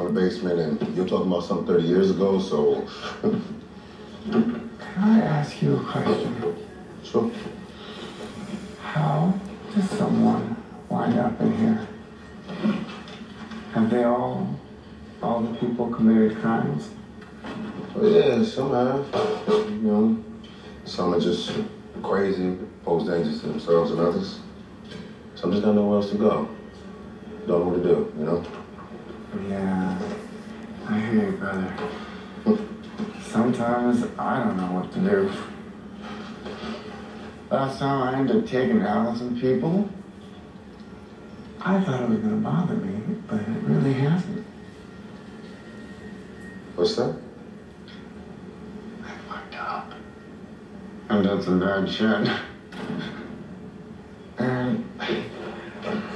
[0.07, 2.87] In the basement, and you're talking about something 30 years ago, so.
[3.21, 6.55] Can I ask you a question?
[7.03, 7.31] Sure.
[8.81, 9.33] How
[9.73, 10.55] does someone
[10.89, 11.87] wind up in here?
[13.73, 14.59] Have they all,
[15.21, 16.89] all the people committed crimes?
[17.95, 19.05] Well, yeah, some have.
[19.47, 20.23] You know,
[20.85, 21.51] some are just
[22.01, 24.39] crazy, pose dangers to themselves and others.
[25.35, 26.47] Some just got nowhere else to go.
[27.47, 28.43] Don't know what to do, you know?
[29.41, 29.99] Yeah,
[30.87, 31.73] I hear you, brother.
[33.21, 35.31] Sometimes I don't know what to do.
[37.49, 39.89] Last time I ended up taking out some people,
[41.61, 44.45] I thought it was gonna bother me, but it really hasn't.
[46.75, 47.15] What's that?
[51.09, 52.29] I've done some bad shit.
[54.37, 54.85] And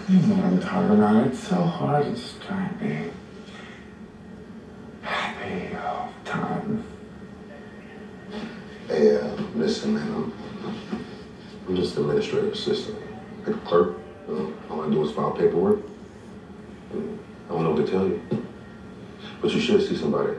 [0.10, 1.28] you know what I'm talking about.
[1.28, 3.12] It's so hard to just try and be
[5.02, 6.84] happy all the time.
[8.88, 10.34] Hey, uh, listen, man, I'm,
[11.68, 12.98] I'm just an administrative assistant.
[13.46, 13.98] Like a clerk.
[14.28, 15.80] You know, all I do is file paperwork.
[16.94, 18.22] I don't know what to tell you.
[19.42, 20.34] But you should see somebody.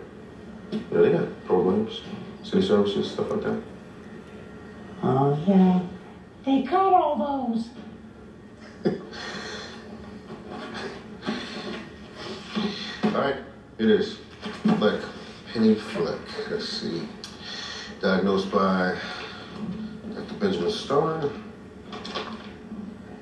[0.73, 2.01] You know, they got programs,
[2.43, 3.63] city services, stuff like that.
[5.03, 5.81] Oh, Yeah.
[6.45, 7.69] They cut all those.
[13.21, 13.37] Right,
[13.79, 14.19] it is.
[14.63, 15.01] Fleck,
[15.53, 16.21] Penny Fleck.
[16.51, 17.09] Let's see.
[18.01, 18.97] Diagnosed by
[20.15, 20.35] Dr.
[20.35, 21.31] Benjamin Starr.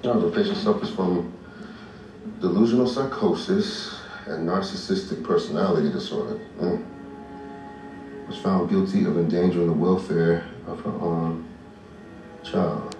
[0.04, 1.32] Now, the patient suffers from
[2.40, 6.40] delusional psychosis and narcissistic personality disorder.
[6.60, 6.84] Mm.
[8.28, 11.48] Was found guilty of endangering the welfare of her own
[12.42, 12.95] child.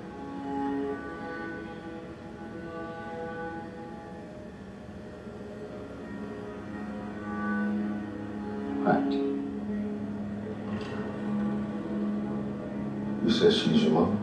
[13.47, 14.17] Mother?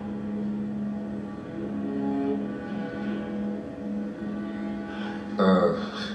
[5.40, 6.10] Uh,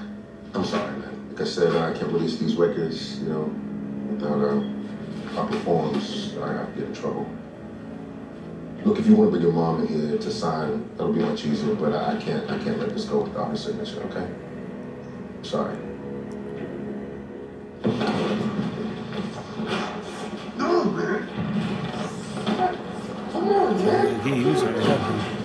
[0.54, 1.30] I'm sorry, man.
[1.30, 3.44] Like I said, I can't release these records, you know,
[4.10, 4.62] without uh,
[5.32, 6.36] proper forms.
[6.36, 7.26] I have to get in trouble.
[8.84, 11.46] Look, if you want to bring your mom in here to sign, that'll be much
[11.46, 11.74] easier.
[11.76, 14.02] But I I can't, I can't let this go without her signature.
[14.02, 14.28] Okay?
[15.42, 15.87] Sorry.
[24.78, 25.37] He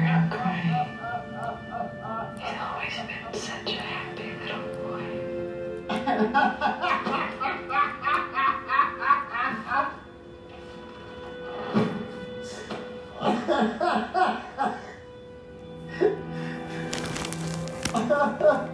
[0.06, 0.86] him cry.
[2.38, 4.62] he's always been such a happy little
[18.38, 18.70] boy.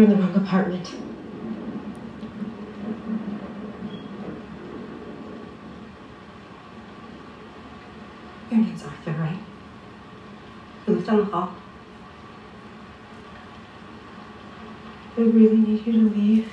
[0.00, 0.94] You're in the wrong apartment.
[8.50, 9.38] Your name's Arthur, right?
[10.86, 11.52] You lived down the hall.
[15.18, 16.48] I really need you to leave.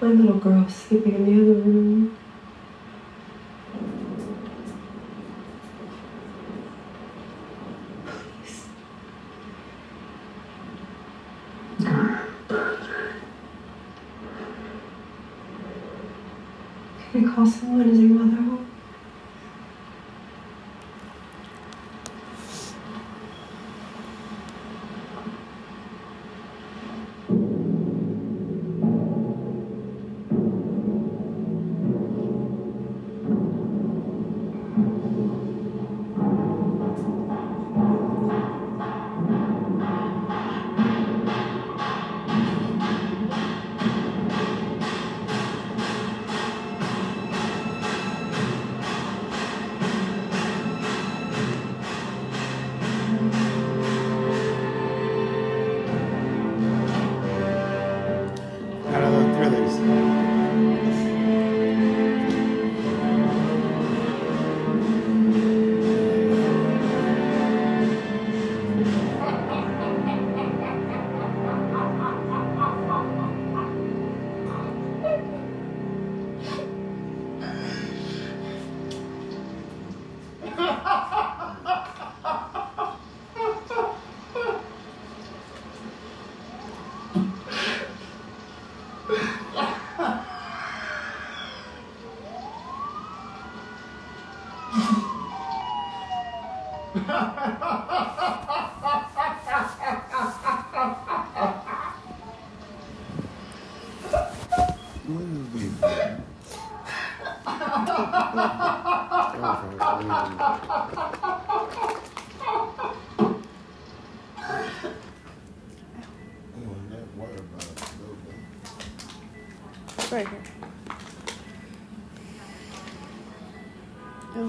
[0.00, 1.75] My little girl's sleeping in the other room.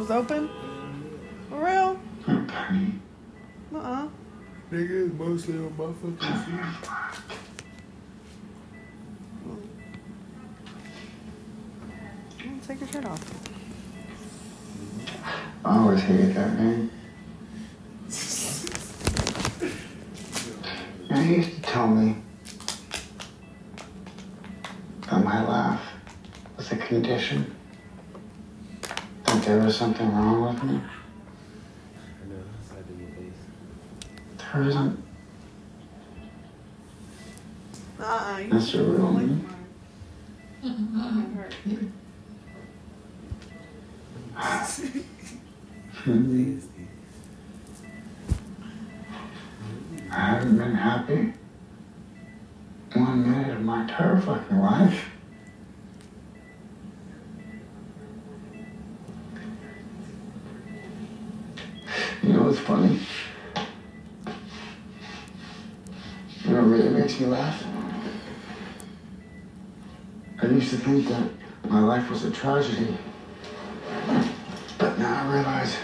[0.07, 0.49] Was open?
[1.49, 1.99] For real?
[3.75, 4.07] Uh-uh.
[4.71, 6.65] Nigga, it's mostly on my fucking feet.
[12.67, 13.21] Take your shirt off.
[15.65, 16.76] I always hated that name.
[30.67, 30.96] That
[70.57, 71.29] used to think that
[71.69, 72.97] my life was a tragedy.
[74.79, 75.75] But now I realize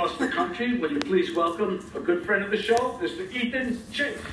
[0.00, 0.78] across the country.
[0.78, 3.30] Will you please welcome a good friend of the show, Mr.
[3.32, 4.16] Ethan Chase?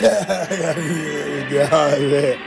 [0.00, 1.70] I gotta use it.
[1.70, 2.38] God, man.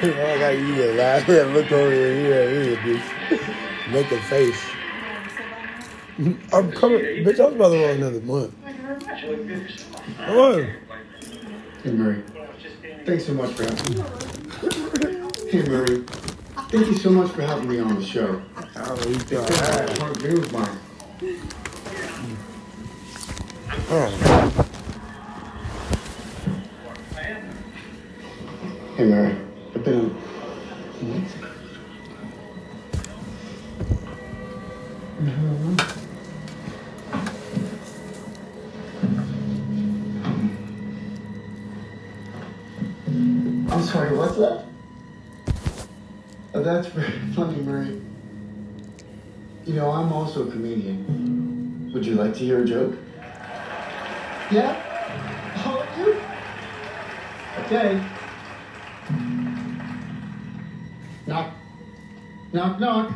[0.00, 0.96] I gotta use it.
[0.96, 1.28] Laugh.
[1.28, 2.14] Look over here.
[2.14, 3.92] Here, here, bitch.
[3.92, 4.62] Make a face.
[6.52, 7.00] I'm coming.
[7.00, 8.54] Bitch, I was about to roll another month.
[10.26, 10.87] Come on.
[11.88, 12.22] Hey, Murray.
[13.06, 14.04] Thanks so much for having me.
[15.50, 16.04] Hey, Murray.
[16.68, 18.42] Thank you so much for having me on the show.
[18.76, 20.78] Oh, you a hard day of mine.
[23.88, 24.74] Oh.
[28.98, 29.36] Hey, Mary.
[29.74, 30.27] I've been.
[49.98, 51.90] I'm also a comedian.
[51.92, 52.94] Would you like to hear a joke?
[54.48, 54.84] Yeah?
[55.98, 56.20] You?
[57.64, 58.00] Okay.
[61.26, 61.52] Knock,
[62.52, 62.78] knock.
[62.78, 63.10] Knock,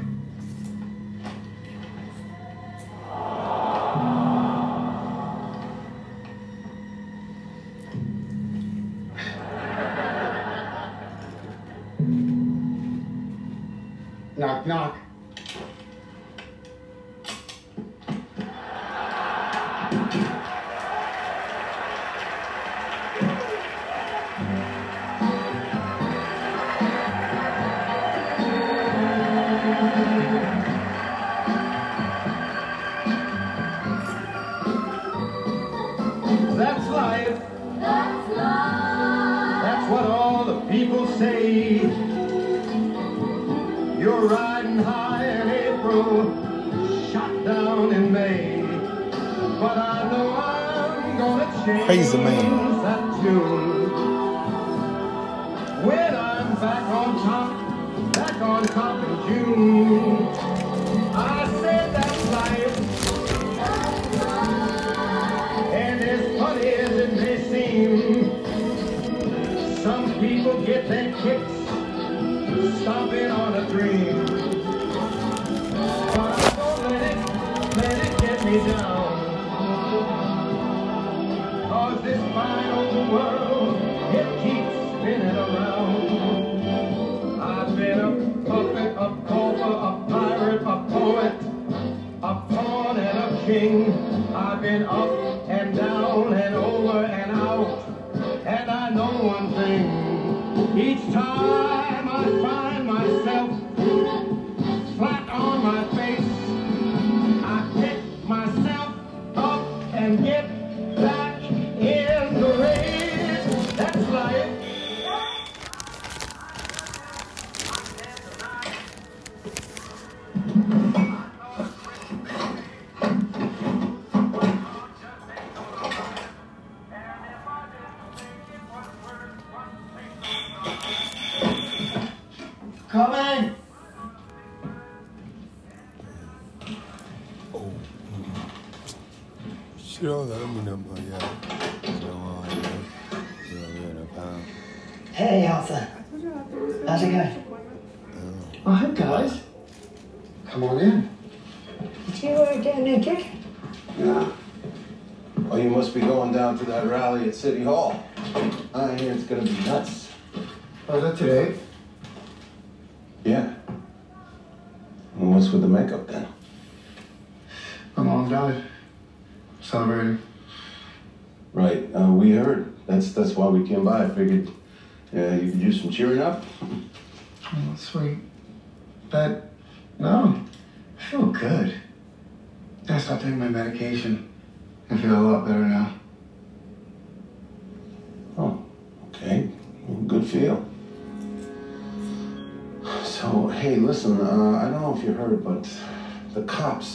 [100.74, 101.61] Each time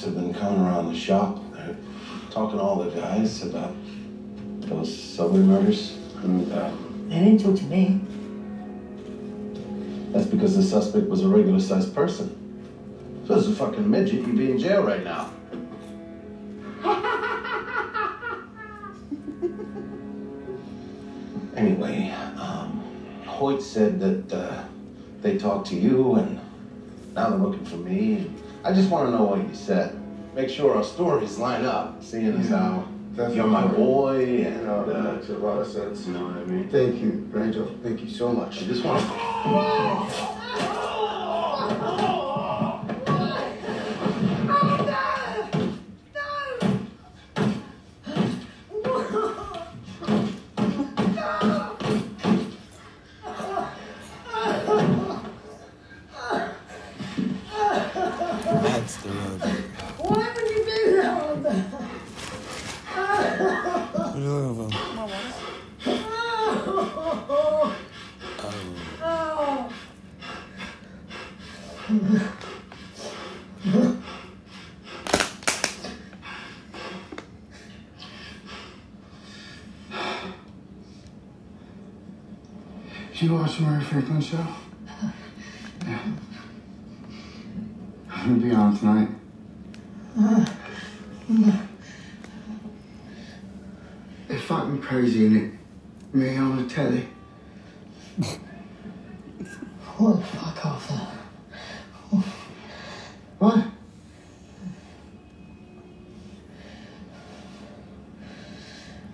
[0.08, 1.40] have been coming around the shop.
[1.54, 1.76] They're
[2.32, 3.76] talking to all the guys about
[4.62, 5.98] those subway murders.
[6.24, 6.72] And uh,
[7.10, 8.02] They didn't talk to me.
[10.12, 12.34] that's because the suspect was a regular sized person.
[13.24, 15.32] If this was a fucking midget, you'd be in jail right now.
[21.56, 22.84] Anyway, um,
[23.26, 24.64] Hoyt said that uh,
[25.22, 26.40] they talked to you and
[27.16, 28.30] now they're looking for me.
[28.68, 29.98] I just want to know what you said.
[30.36, 32.86] Make sure our stories line up, seeing as how
[33.32, 36.06] you're my boy and No, uh, that makes a lot of sense.
[36.06, 36.68] you know what I mean?
[36.68, 37.74] Thank you, Rachel.
[37.82, 38.62] Thank you so much.
[38.62, 40.38] I just want to.
[58.88, 59.64] That's the real thing.
[59.98, 61.14] Why would you do that?
[61.18, 61.46] What
[64.16, 64.78] are you looking for?
[69.04, 69.74] Um,
[83.12, 83.34] Did you
[83.98, 84.46] watch the show?
[85.86, 86.00] Yeah.
[88.12, 89.10] I'm gonna be on tonight.
[94.28, 96.16] They fucking crazy in it.
[96.16, 97.08] Me on the telly.
[99.98, 101.08] What the fuck, Arthur?
[103.40, 103.68] What?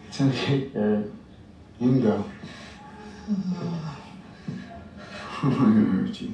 [0.10, 1.05] It's okay, Gary.
[1.80, 2.26] You can go.
[5.43, 6.33] I'm not gonna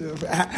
[0.00, 0.48] the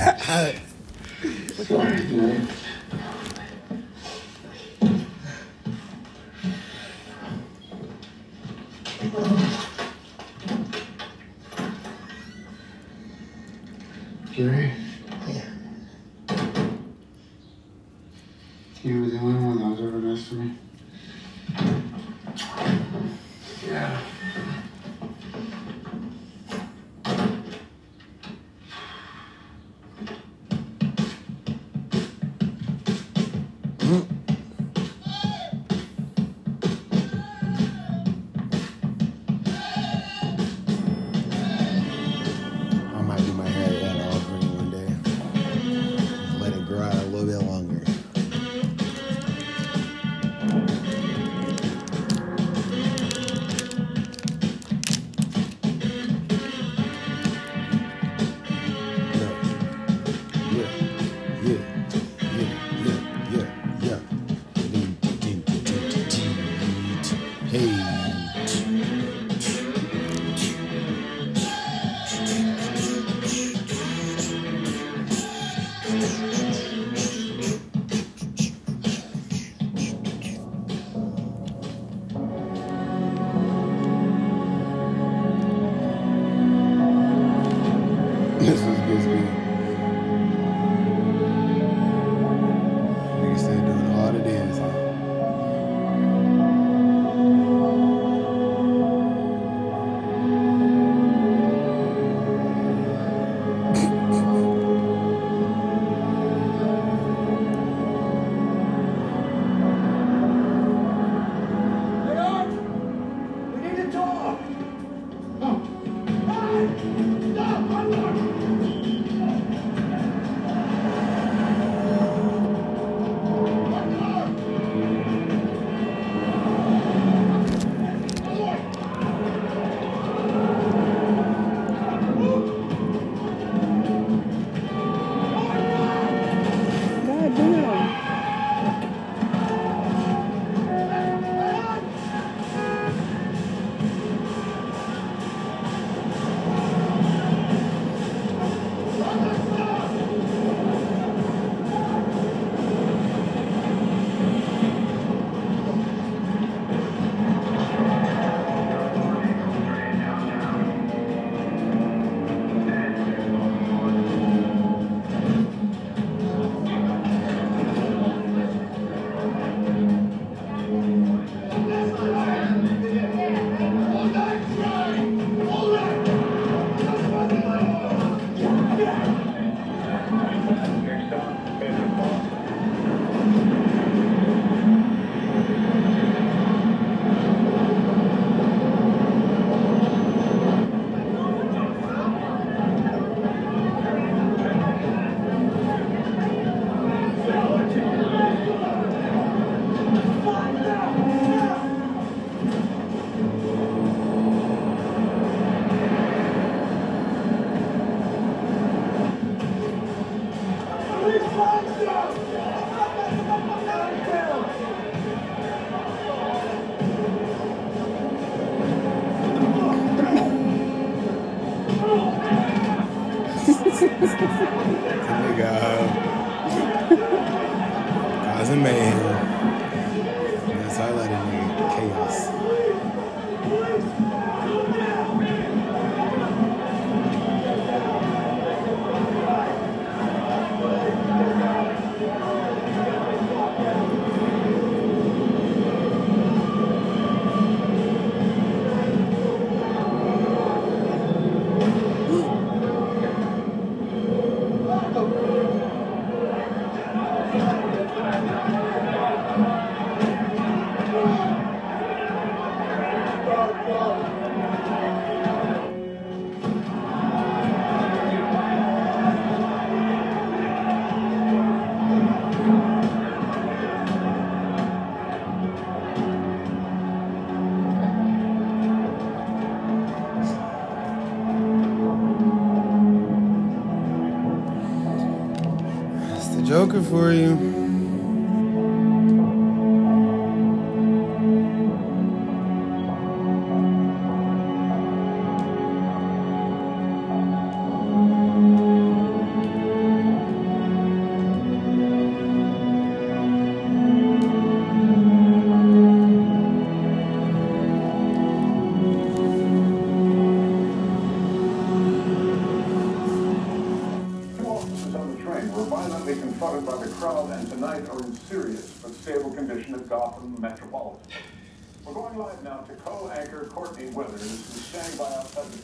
[286.72, 287.51] Joker for you.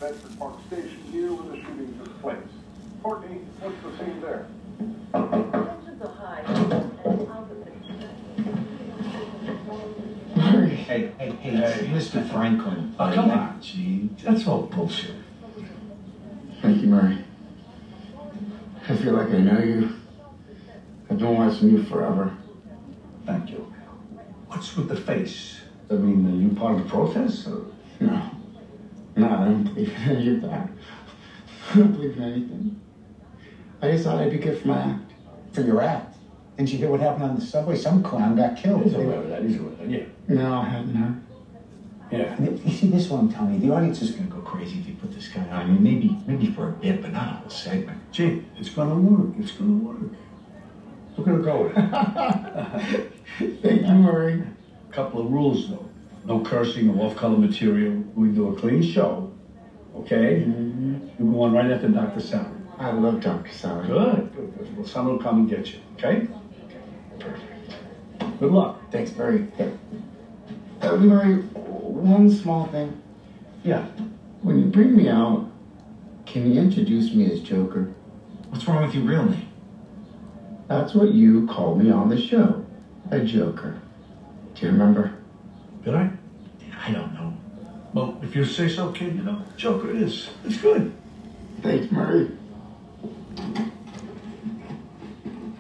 [0.01, 2.37] By Bedford Park station here where the shooting took place.
[3.03, 4.47] Courtney, what's the scene there?
[10.87, 12.31] Hey, hey, hey, Mr.
[12.31, 12.95] Franklin.
[12.99, 14.11] Oh, come on, gee.
[14.23, 15.15] That's all bullshit.
[16.63, 17.25] Thank you, Murray.
[18.89, 19.95] I feel like I know you.
[21.11, 22.37] I've been watching you forever.
[23.27, 23.73] Thank you.
[24.47, 25.61] What's with the face?
[25.91, 27.47] I mean, are you part of the protest?
[27.49, 27.67] Or?
[28.01, 28.38] No.
[29.19, 30.69] No, I don't believe in any of that.
[31.71, 32.81] I don't believe in anything.
[33.83, 35.13] I just thought I'd be good for my act.
[35.53, 36.17] For your act?
[36.57, 37.77] Didn't you hear what happened on the subway?
[37.77, 38.85] Some clown got killed.
[38.85, 40.05] He's aware of that, he's aware of that, yeah.
[40.29, 41.23] No, I hadn't heard.
[42.11, 42.41] Yeah.
[42.41, 43.61] You see, this is what I'm telling you.
[43.69, 45.51] The audience is going to go crazy if you put this guy on.
[45.53, 48.01] I mean, maybe, maybe for a bit, but not a whole segment.
[48.13, 49.99] Gee, it's gonna work, it's gonna work.
[51.17, 53.13] We're gonna go with it.
[53.63, 54.43] Thank you, Murray.
[54.89, 55.88] A Couple of rules though.
[56.29, 58.05] No cursing, no off-color material.
[58.15, 59.33] We do a clean show,
[59.97, 60.41] okay?
[60.41, 62.21] You're going right after Dr.
[62.21, 62.51] Sally.
[62.79, 63.51] I love Dr.
[63.51, 63.89] Sally.
[63.89, 64.77] Good, good, good.
[64.77, 66.29] Well, someone will come and get you, okay?
[67.19, 68.39] Perfect.
[68.41, 68.79] Good luck.
[68.93, 69.49] Thanks, Murray.
[70.83, 73.01] Uh, Murray, one small thing.
[73.65, 73.87] Yeah.
[74.43, 75.51] When you bring me out,
[76.27, 77.95] can you introduce me as Joker?
[78.51, 79.49] What's wrong with your real name?
[80.69, 82.67] That's what you called me on the show.
[83.11, 83.81] A Joker.
[84.55, 85.15] Do you remember?
[85.85, 86.11] Did I?
[86.89, 87.37] I don't know.
[87.93, 90.31] Well, if you say so, kid, you know, Joker it is.
[90.47, 90.95] It's good.
[91.61, 92.31] Thanks, Murray.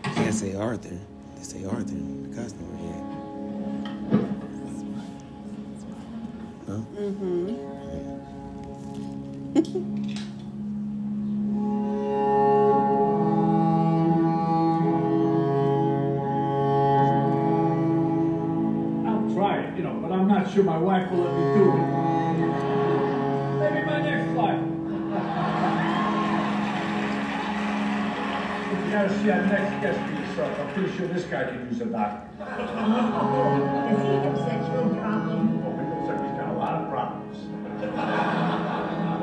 [0.04, 0.98] Can't say Arthur.
[1.36, 2.78] They say Arthur the costume.
[2.80, 3.02] Yeah.
[6.66, 6.72] Huh?
[6.72, 7.54] I'll mm-hmm.
[20.48, 21.76] not sure my wife will let me do it.
[23.60, 24.60] Maybe my next flight.
[28.72, 30.58] You gotta see our next guest for yourself.
[30.58, 32.28] I'm pretty sure this guy can use a doctor.
[32.40, 32.46] Is
[34.00, 35.60] he a sexual problem?
[35.66, 37.36] Oh, it looks like he's got a lot of problems.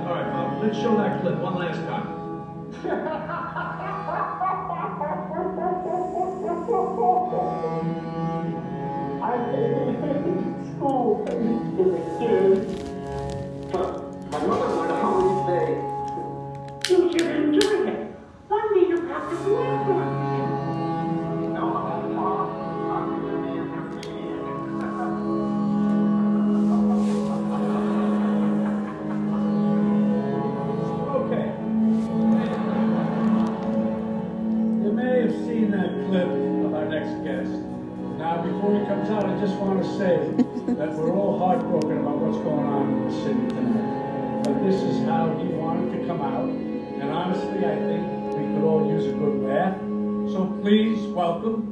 [0.06, 2.06] All right, Bob, let's show that clip one last time.
[51.34, 51.65] Please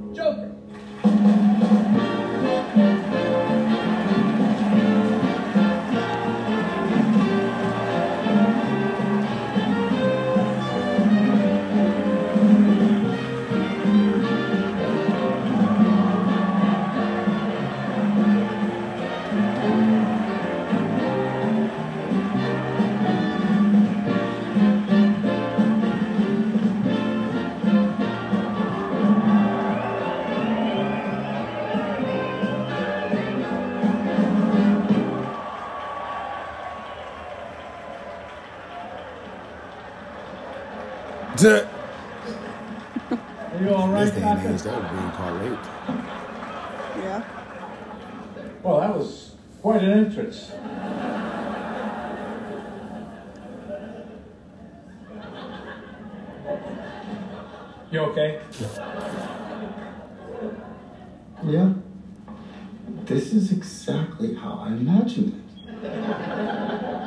[63.83, 65.39] exactly how I imagined it.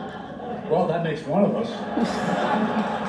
[0.66, 1.70] Well, that makes one of us.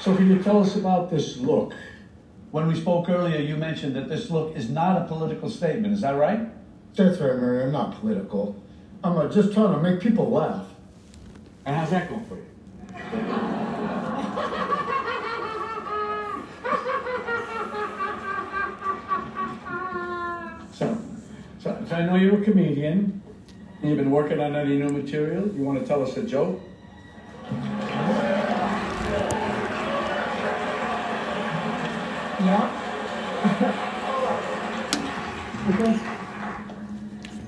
[0.00, 1.74] So can you tell us about this look?
[2.52, 5.92] When we spoke earlier, you mentioned that this look is not a political statement.
[5.92, 6.48] Is that right?
[6.96, 7.64] That's right, Murray.
[7.64, 8.56] I'm not political.
[9.04, 10.66] I'm uh, just trying to make people laugh.
[11.66, 13.46] And how's that going for you?
[22.00, 23.20] I know you're a comedian.
[23.82, 25.46] You've been working on any new material.
[25.48, 26.58] You want to tell us a joke?
[32.40, 32.70] Yeah.
[35.68, 36.00] okay.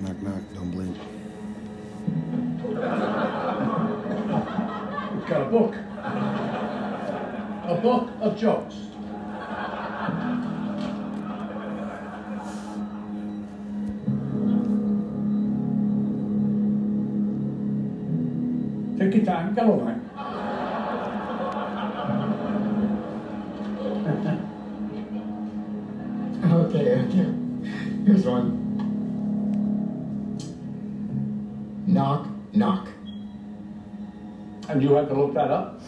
[0.02, 0.98] Knock, knock, don't blink.
[5.14, 5.74] We've got a book.
[7.64, 8.81] A book of jokes.
[19.12, 19.80] Take your time, got all.
[26.50, 27.28] Okay, eh, okay.
[28.06, 28.46] Here's one.
[31.86, 32.88] Knock, knock.
[34.70, 35.78] And you had to look that up?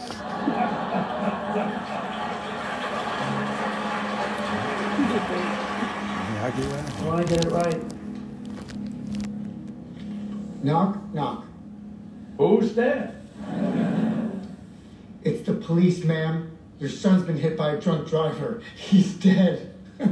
[6.28, 6.48] Yeah, I.
[7.00, 7.82] You want to get it right?
[10.62, 11.46] Knock, knock.
[12.36, 13.13] Who's there?
[15.64, 16.50] It's the police, ma'am.
[16.78, 18.60] Your son's been hit by a drunk driver.
[18.76, 19.72] He's dead.
[19.98, 20.06] No,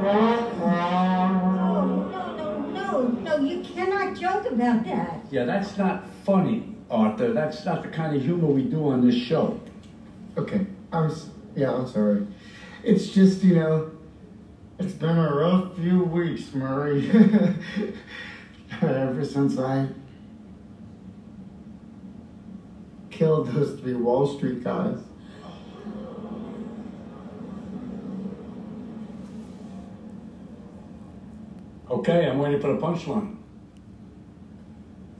[0.00, 5.20] no, no, no, no, you cannot joke about that.
[5.30, 7.34] Yeah, that's not funny, Arthur.
[7.34, 9.60] That's not the kind of humor we do on this show.
[10.38, 11.10] Okay, I'm.
[11.10, 12.26] s- Yeah, I'm sorry.
[12.82, 13.90] It's just you know,
[14.78, 17.10] it's been a rough few weeks, Murray.
[18.80, 19.88] Ever since I
[23.20, 24.98] killed those three Wall Street guys.
[31.90, 33.36] Okay, I'm waiting for the punchline.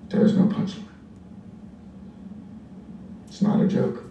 [0.09, 0.87] There's no punchline.
[3.29, 4.03] It's not a joke.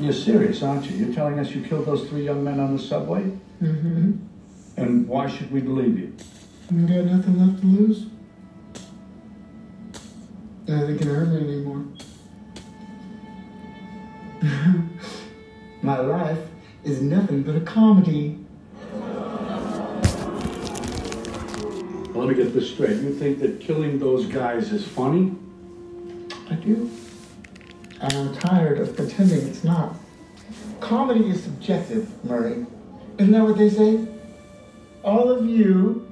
[0.00, 0.96] You're serious, aren't you?
[0.96, 3.30] You're telling us you killed those three young men on the subway?
[3.62, 4.14] Mm-hmm.
[4.76, 6.16] And why should we believe you?
[6.70, 8.06] You got nothing left to lose.
[10.66, 11.84] Nothing can hurt me anymore.
[15.82, 16.38] My life
[16.84, 18.38] is nothing but a comedy.
[22.12, 22.98] Well, let me get this straight.
[22.98, 25.34] You think that killing those guys is funny?
[26.50, 26.90] I do.
[28.02, 29.94] And I'm tired of pretending it's not.
[30.80, 32.66] Comedy is subjective, Murray.
[33.16, 34.06] Isn't that what they say?
[35.02, 36.07] All of you,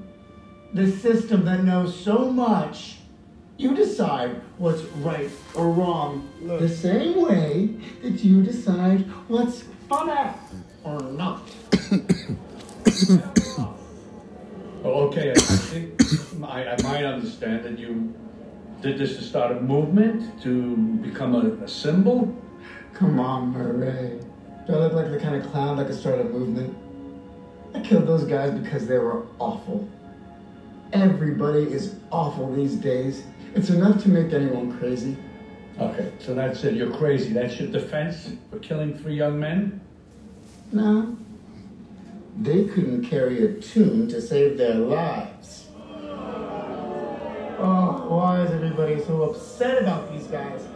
[0.74, 2.98] the system that knows so much,
[3.56, 7.70] you decide what's right or wrong the same way
[8.02, 10.30] that you decide what's funny
[10.84, 11.42] or not.
[13.50, 13.78] Well,
[14.84, 16.02] oh, okay, I think
[16.44, 18.14] I, I might understand that you
[18.82, 22.34] did this to start a movement, to become a, a symbol.
[22.92, 24.20] Come on, Murray.
[24.66, 26.76] Do I look like the kind of clown that could start a movement?
[27.74, 29.88] I killed those guys because they were awful.
[30.96, 33.22] Everybody is awful these days.
[33.54, 35.14] It's enough to make anyone crazy.
[35.78, 36.72] Okay, so that's it.
[36.72, 37.34] You're crazy.
[37.34, 39.82] That's your defense for killing three young men?
[40.72, 41.18] No.
[42.40, 45.66] They couldn't carry a tune to save their lives.
[47.58, 50.66] Oh, why is everybody so upset about these guys?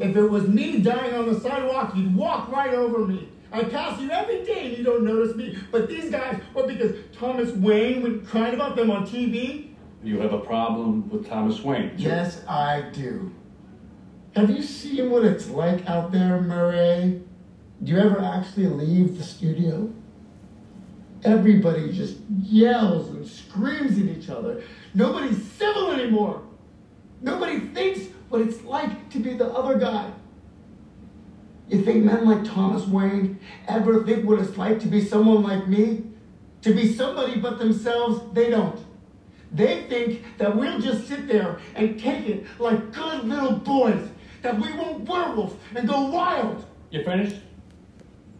[0.00, 3.28] If it was me dying on the sidewalk, you'd walk right over me.
[3.52, 5.58] I pass you every day and you don't notice me.
[5.72, 9.70] But these guys, what, because Thomas Wayne would cried about them on TV?
[10.02, 11.92] You have a problem with Thomas Wayne?
[11.96, 13.32] Yes, I do.
[14.36, 17.22] Have you seen what it's like out there, Murray?
[17.82, 19.92] Do you ever actually leave the studio?
[21.24, 24.62] Everybody just yells and screams at each other.
[24.94, 26.42] Nobody's civil anymore.
[27.20, 30.10] Nobody thinks what it's like to be the other guy.
[31.70, 35.66] You think men like Thomas Wayne ever think what it's like to be someone like
[35.66, 36.10] me?
[36.62, 38.78] to be somebody but themselves, they don't.
[39.52, 44.08] They think that we'll just sit there and take it like good little boys,
[44.42, 46.64] that we won't werewolf and go wild.
[46.90, 47.36] You finished?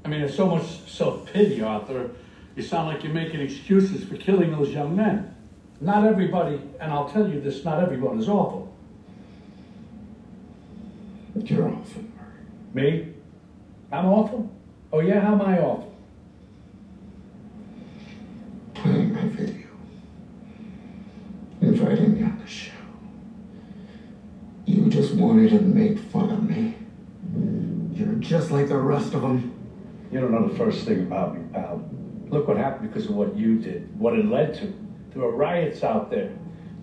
[0.05, 2.11] I mean, there's so much self-pity, Arthur.
[2.57, 5.35] You sound like you're making excuses for killing those young men.
[5.81, 8.73] Not everybody, and I'll tell you this, not everyone is awful.
[11.35, 12.05] You're awful.
[12.75, 13.10] Me?
[13.93, 14.51] I'm awful?
[14.93, 15.95] Oh yeah, how am I awful?
[18.75, 19.67] Playing my video.
[21.61, 22.73] Inviting me on the show.
[24.67, 26.77] You just wanted to make fun of me.
[27.95, 29.53] You're just like the rest of them.
[30.13, 31.89] You don't know the first thing about me, pal.
[32.29, 34.73] Look what happened because of what you did, what it led to.
[35.11, 36.33] There were riots out there.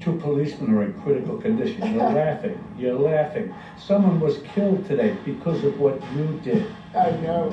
[0.07, 1.81] Two policemen are in critical condition.
[1.93, 2.57] You're laughing.
[2.77, 3.53] You're laughing.
[3.77, 6.65] Someone was killed today because of what you did.
[6.95, 7.51] I know.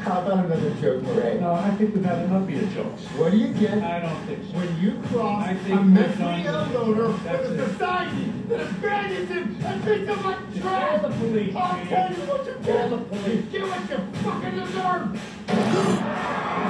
[0.00, 1.38] How about another joke, Murray?
[1.40, 3.00] No, I think we've had enough of your jokes.
[3.16, 3.82] What do you get?
[3.82, 4.58] I don't think so.
[4.58, 7.08] When you cross I a think we're mentally ill loader.
[7.08, 7.26] With
[7.60, 11.00] a society that abandons him and treats him like trash.
[11.00, 11.86] Call the police, I'll man.
[11.88, 12.90] tell you what you Call get.
[12.90, 13.44] the police.
[13.52, 14.54] Get what you fucking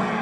[0.07, 0.18] deserve.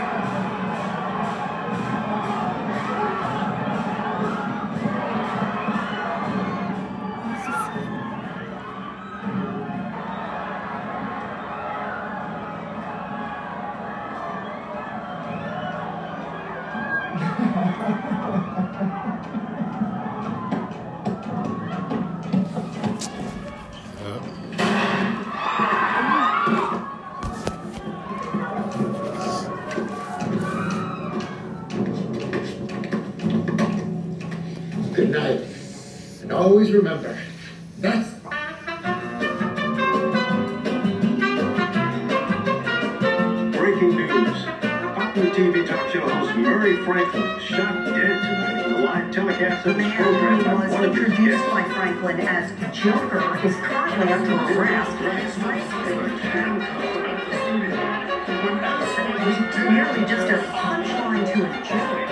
[59.96, 62.06] Was just a punchline to a joke.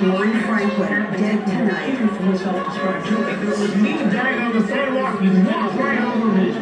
[0.00, 1.96] Murray Franklin, dead tonight.
[2.16, 3.28] From a self-described joke.
[3.28, 6.52] If it was me dying on the sidewalk, you'd walk right over me.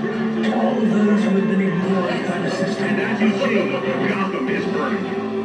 [0.45, 2.85] To all of those who have been ignored by the system.
[2.85, 5.38] And as you see, Gotham is burning.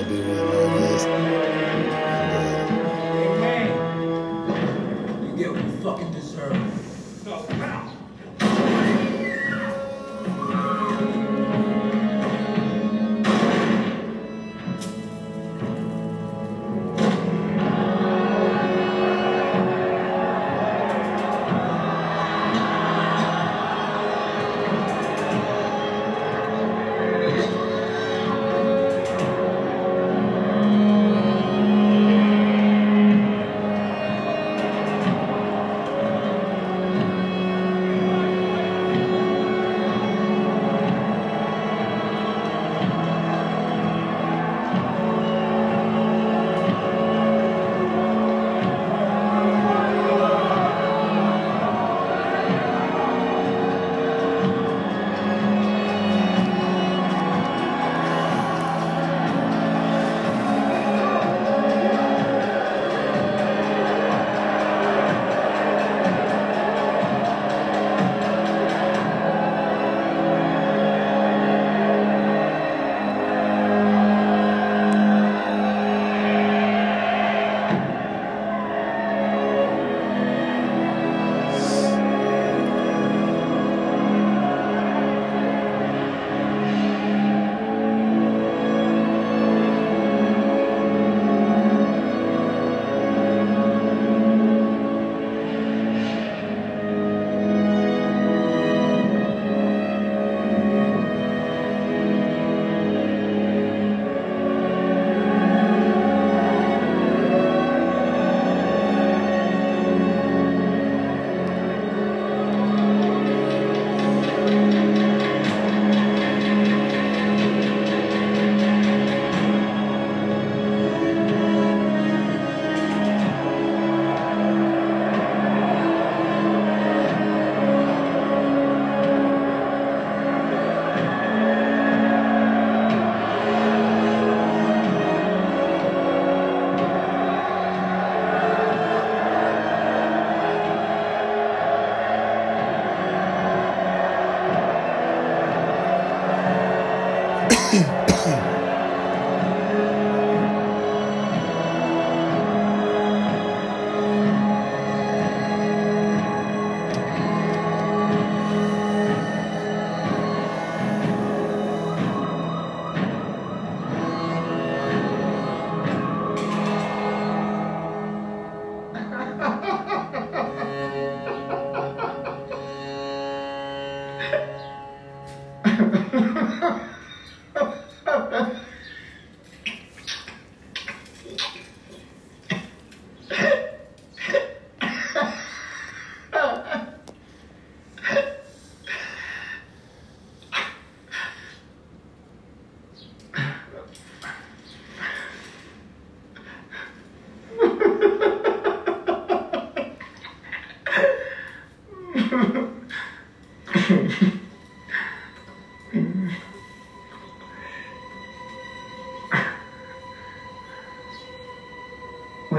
[0.00, 0.59] I do it.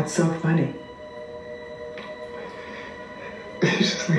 [0.02, 0.74] What's so funny?
[3.62, 4.18] It's just like.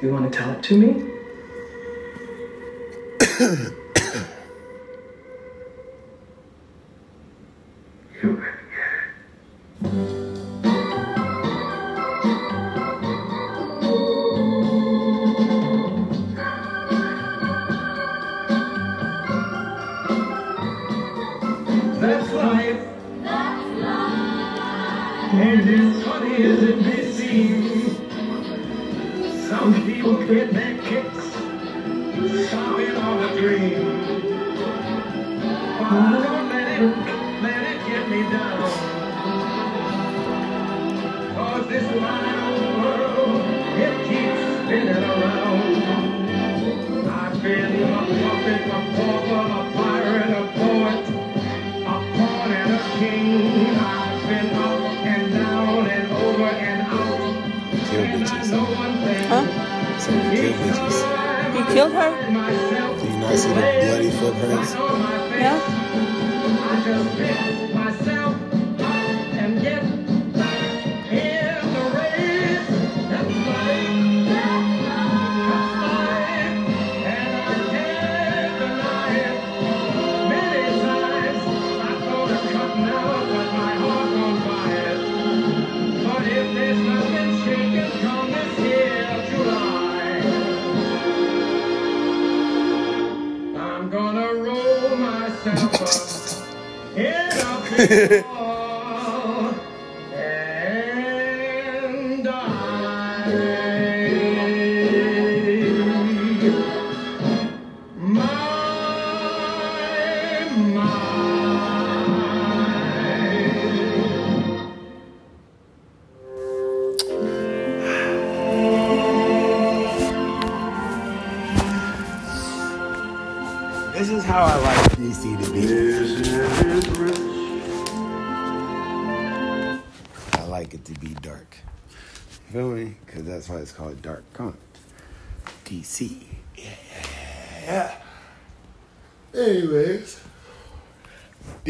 [0.00, 1.05] Do you want to tell it to me?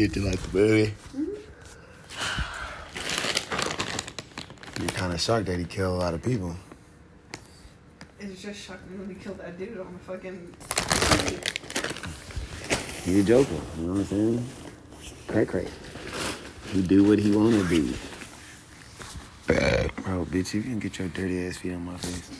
[0.07, 0.93] Did you like the movie?
[4.79, 6.55] You're kind of shocked that he killed a lot of people.
[8.17, 10.55] It's just shocking when he killed that dude on the fucking.
[13.03, 14.49] He a joker, you know what I'm saying?
[15.27, 15.67] Cray cray.
[16.71, 17.93] He do what he wanna do.
[19.47, 22.31] Bro, bitch, you can get your dirty ass feet on my face.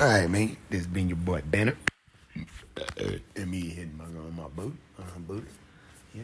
[0.00, 0.56] Alright, man.
[0.70, 1.76] This has been your boy Banner.
[3.34, 4.76] And me hitting my gun on my boot.
[4.96, 5.44] Uh, boot.
[6.14, 6.22] Yeah.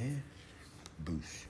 [0.00, 0.20] Yeah.
[1.04, 1.45] Boosh.